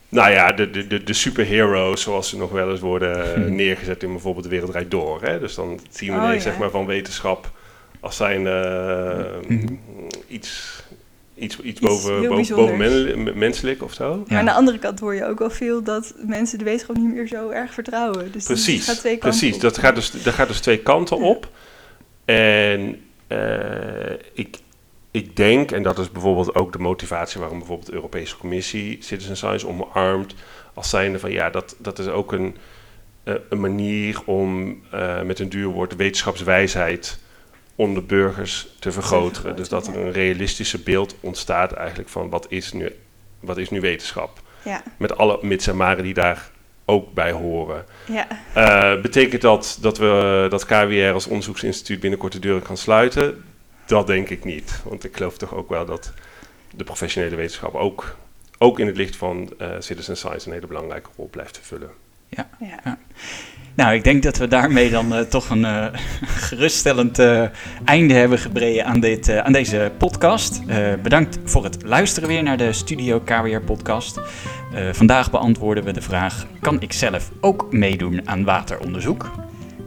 nou 0.09 0.31
ja, 0.31 0.53
de, 0.53 0.71
de, 0.71 0.87
de, 0.87 1.03
de 1.03 1.13
superheroes 1.13 2.03
zoals 2.03 2.29
ze 2.29 2.37
nog 2.37 2.51
wel 2.51 2.71
eens 2.71 2.81
worden 2.81 3.25
eh, 3.25 3.33
Hm. 3.33 3.55
neergezet 3.55 4.03
in 4.03 4.11
bijvoorbeeld 4.13 4.45
de 4.45 4.51
Wereld 4.51 4.71
Draait 4.71 4.91
Door. 4.91 5.23
Hè? 5.23 5.39
Dus 5.41 5.55
dan 5.55 5.81
zien 5.91 6.13
we 6.13 6.19
Oh, 6.19 6.25
ineens, 6.25 6.45
ja. 6.45 6.51
zeg 6.51 6.59
maar, 6.59 6.71
van 6.71 6.87
wetenschap 6.87 7.51
als 8.01 8.17
zijn 8.17 8.47
eh, 8.47 9.25
iets, 9.49 9.73
iets, 10.29 10.83
iets 11.39 11.61
Iets 11.61 11.81
boven, 11.81 12.29
boven, 12.29 12.57
boven 12.57 12.77
men- 12.77 13.39
menselijk 13.39 13.83
of 13.83 13.93
zo. 13.93 14.25
Maar 14.29 14.39
aan 14.39 14.45
de 14.45 14.53
andere 14.53 14.79
kant 14.79 15.01
hoor 15.01 15.15
je 15.15 15.25
ook 15.25 15.39
wel 15.39 15.51
veel 15.51 15.83
dat 15.83 16.15
mensen 16.27 16.59
de 16.59 16.65
wetenschap 16.65 16.97
niet 16.97 17.15
meer 17.15 17.27
zo 17.27 17.49
erg 17.51 17.73
vertrouwen. 17.73 18.33
Dus 18.33 18.45
Precies, 18.45 18.85
gaat 18.87 18.99
twee 18.99 19.17
kanten 19.19 19.39
precies. 19.39 19.55
op. 19.55 19.61
Dat 19.61 19.79
gaat, 19.79 19.95
dus, 19.95 20.11
dat 20.11 20.35
gaat 20.35 20.49
dus 20.49 20.61
twee 20.61 20.79
kanten 20.79 21.19
Ja. 21.19 21.25
op. 21.25 21.49
En 22.25 23.01
eh, 23.27 24.13
ik, 24.33 24.57
ik 25.11 25.37
denk, 25.37 25.71
en 25.71 25.83
dat 25.83 25.99
is 25.99 26.11
bijvoorbeeld 26.11 26.55
ook 26.55 26.73
de 26.73 26.79
motivatie 26.79 27.41
waarom 27.41 27.59
bijvoorbeeld 27.59 27.89
de 27.89 27.95
Europese 27.95 28.37
Commissie 28.37 28.97
Citizen 29.01 29.37
Science 29.37 29.69
omarmt, 29.69 30.35
als 30.75 30.91
zijnde 30.91 31.19
van 31.19 31.31
ja, 31.33 31.51
dat, 31.51 31.77
dat 31.79 31.99
is 31.99 32.07
ook 32.07 32.33
een, 32.33 32.57
eh, 33.25 33.35
een 33.49 33.61
manier 33.61 34.21
om 34.25 34.79
eh, 34.91 35.23
met 35.23 35.39
een 35.39 35.49
duur 35.49 35.69
woord 35.69 35.91
de 35.91 35.97
wetenschapswijsheid 37.77 37.85
onder 37.89 38.05
burgers 38.05 38.69
te 38.79 38.93
vergroten. 38.93 39.57
Dus 39.57 39.69
dat 39.69 39.87
er 39.87 39.93
ja. 39.93 39.99
een 39.99 40.13
realistische 40.13 40.79
beeld 40.79 41.17
ontstaat 41.21 41.73
eigenlijk 41.73 42.09
van 42.09 42.31
wat 42.31 42.47
is 42.49 42.73
nu, 42.73 42.93
wat 43.41 43.59
is 43.59 43.71
nu 43.71 43.81
wetenschap. 43.81 44.41
Ja, 44.63 44.83
Met 44.97 45.17
alle 45.17 45.39
mits 45.43 45.67
en 45.67 45.77
maren 45.77 46.05
die 46.05 46.15
daar 46.15 46.51
ook 46.85 47.13
bij 47.13 47.33
horen. 47.33 47.85
ja. 48.07 48.27
Eh, 48.55 49.01
betekent 49.03 49.43
dat 49.43 49.79
dat, 49.81 49.99
we, 49.99 50.47
dat 50.51 50.65
KWR 50.65 51.13
als 51.13 51.27
onderzoeksinstituut 51.27 52.01
binnenkort 52.01 52.33
de 52.33 52.39
deuren 52.39 52.63
kan 52.63 52.77
sluiten? 52.77 53.45
Dat 53.87 54.07
denk 54.07 54.29
ik 54.29 54.45
niet. 54.45 54.81
Want 54.85 55.05
ik 55.05 55.17
geloof 55.17 55.39
toch 55.39 55.55
ook 55.55 55.69
wel 55.69 55.85
dat 55.85 56.13
de 56.77 56.85
professionele 56.85 57.37
wetenschap 57.37 57.75
ook, 57.75 58.17
ook 58.59 58.79
in 58.79 58.87
het 58.87 58.97
licht 58.97 59.17
van 59.17 59.53
eh, 59.59 59.71
citizen 59.79 60.17
science 60.17 60.47
een 60.47 60.55
hele 60.55 60.67
belangrijke 60.67 61.11
rol 61.17 61.29
blijft 61.29 61.55
te 61.55 61.63
vullen. 61.63 61.91
ja. 62.29 62.99
Nou, 63.77 63.95
ik 63.95 64.05
denk 64.05 64.23
dat 64.23 64.37
we 64.37 64.49
daarmee 64.49 64.91
dan 64.91 65.15
eh, 65.15 65.21
toch 65.21 65.51
een 65.51 65.65
eh, 65.65 65.87
geruststellend 66.49 67.19
eh, 67.19 67.43
einde 67.85 68.15
hebben 68.15 68.39
gebreden 68.39 68.85
aan, 68.85 69.01
dit, 69.01 69.31
aan 69.31 69.53
deze 69.53 69.93
podcast. 69.99 70.63
Bedankt 71.03 71.39
voor 71.45 71.65
het 71.65 71.83
luisteren 71.83 72.29
weer 72.29 72.43
naar 72.43 72.57
de 72.57 72.73
Studio 72.73 73.21
KWR 73.21 73.61
podcast. 73.65 74.21
Vandaag 74.93 75.31
beantwoorden 75.31 75.85
we 75.85 75.93
de 75.93 76.01
vraag, 76.01 76.47
kan 76.61 76.81
ik 76.81 76.93
zelf 76.93 77.31
ook 77.41 77.73
meedoen 77.73 78.21
aan 78.25 78.45
wateronderzoek? 78.45 79.31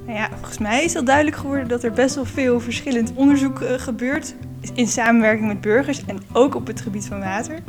Nou 0.05 0.17
ja, 0.17 0.29
volgens 0.35 0.57
mij 0.57 0.83
is 0.83 0.95
al 0.95 1.03
duidelijk 1.03 1.35
geworden 1.35 1.67
dat 1.67 1.83
er 1.83 1.91
best 1.91 2.15
wel 2.15 2.25
veel 2.25 2.59
verschillend 2.59 3.11
onderzoek 3.15 3.61
gebeurt. 3.77 4.35
In 4.73 4.87
samenwerking 4.87 5.47
met 5.47 5.61
burgers 5.61 6.05
en 6.05 6.19
ook 6.31 6.55
op 6.55 6.67
het 6.67 6.81
gebied 6.81 7.05
van 7.05 7.19
water. 7.19 7.59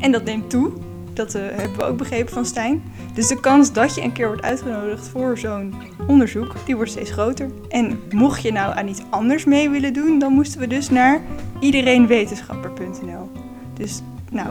En 0.00 0.12
dat 0.12 0.24
neemt 0.24 0.50
toe. 0.50 0.72
Dat 1.16 1.34
eh, 1.34 1.42
hebben 1.42 1.76
we 1.76 1.84
ook 1.84 1.96
begrepen 1.96 2.32
van 2.32 2.46
Stijn. 2.46 2.82
Dus 3.14 3.28
de 3.28 3.40
kans 3.40 3.72
dat 3.72 3.94
je 3.94 4.02
een 4.02 4.12
keer 4.12 4.26
wordt 4.26 4.42
uitgenodigd 4.42 5.08
voor 5.08 5.38
zo'n 5.38 5.74
onderzoek, 6.06 6.54
die 6.64 6.76
wordt 6.76 6.90
steeds 6.90 7.10
groter. 7.10 7.50
En 7.68 8.00
mocht 8.10 8.42
je 8.42 8.52
nou 8.52 8.76
aan 8.76 8.88
iets 8.88 9.02
anders 9.10 9.44
mee 9.44 9.70
willen 9.70 9.92
doen, 9.92 10.18
dan 10.18 10.32
moesten 10.32 10.60
we 10.60 10.66
dus 10.66 10.90
naar 10.90 11.20
iedereenwetenschapper.nl. 11.60 13.30
Dus 13.74 14.02
nou, 14.30 14.48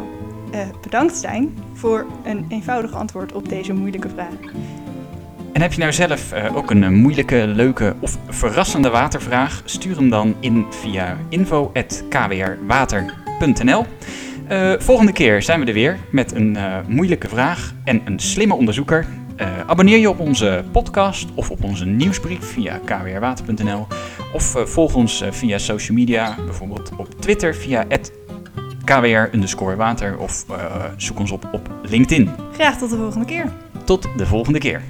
eh, 0.52 0.60
bedankt 0.82 1.16
Stijn 1.16 1.58
voor 1.74 2.06
een 2.24 2.46
eenvoudig 2.50 2.94
antwoord 2.94 3.34
op 3.34 3.50
deze 3.50 3.74
moeilijke 3.74 4.10
vraag. 4.10 4.54
En 5.54 5.62
heb 5.62 5.74
je 5.74 5.80
nou 5.80 5.94
zelf 5.94 6.32
eh, 6.32 6.56
ook 6.56 6.72
een 6.72 6.96
moeilijke, 6.96 7.48
leuke 7.48 7.96
of 8.00 8.18
verrassende 8.28 8.90
watervraag? 8.90 9.62
Stuur 9.66 9.96
hem 9.96 10.10
dan 10.10 10.36
in 10.40 10.66
via 10.70 11.18
info.kwrwater.nl. 11.30 13.86
Eh, 14.48 14.74
volgende 14.78 15.12
keer 15.12 15.42
zijn 15.42 15.60
we 15.60 15.66
er 15.66 15.74
weer 15.74 15.98
met 16.10 16.36
een 16.36 16.56
eh, 16.56 16.78
moeilijke 16.88 17.28
vraag 17.28 17.74
en 17.84 18.02
een 18.06 18.20
slimme 18.20 18.54
onderzoeker. 18.54 19.06
Eh, 19.36 19.48
abonneer 19.68 19.98
je 19.98 20.10
op 20.10 20.20
onze 20.20 20.64
podcast 20.72 21.30
of 21.34 21.50
op 21.50 21.64
onze 21.64 21.86
nieuwsbrief 21.86 22.46
via 22.46 22.80
kwrwater.nl. 22.86 23.88
Of 24.34 24.56
volg 24.66 24.96
ons 24.96 25.24
via 25.30 25.58
social 25.58 25.98
media, 25.98 26.36
bijvoorbeeld 26.46 26.92
op 26.98 27.22
Twitter 27.22 27.56
via 27.56 27.86
kwr_water 28.84 30.18
of 30.18 30.46
zoek 30.98 31.20
ons 31.20 31.32
op 31.32 31.50
op 31.52 31.70
LinkedIn. 31.84 32.30
Graag 32.54 32.78
tot 32.78 32.90
de 32.90 32.96
volgende 32.98 33.26
keer. 33.26 33.52
Tot 33.84 34.08
de 34.18 34.26
volgende 34.26 34.60
keer. 34.60 34.82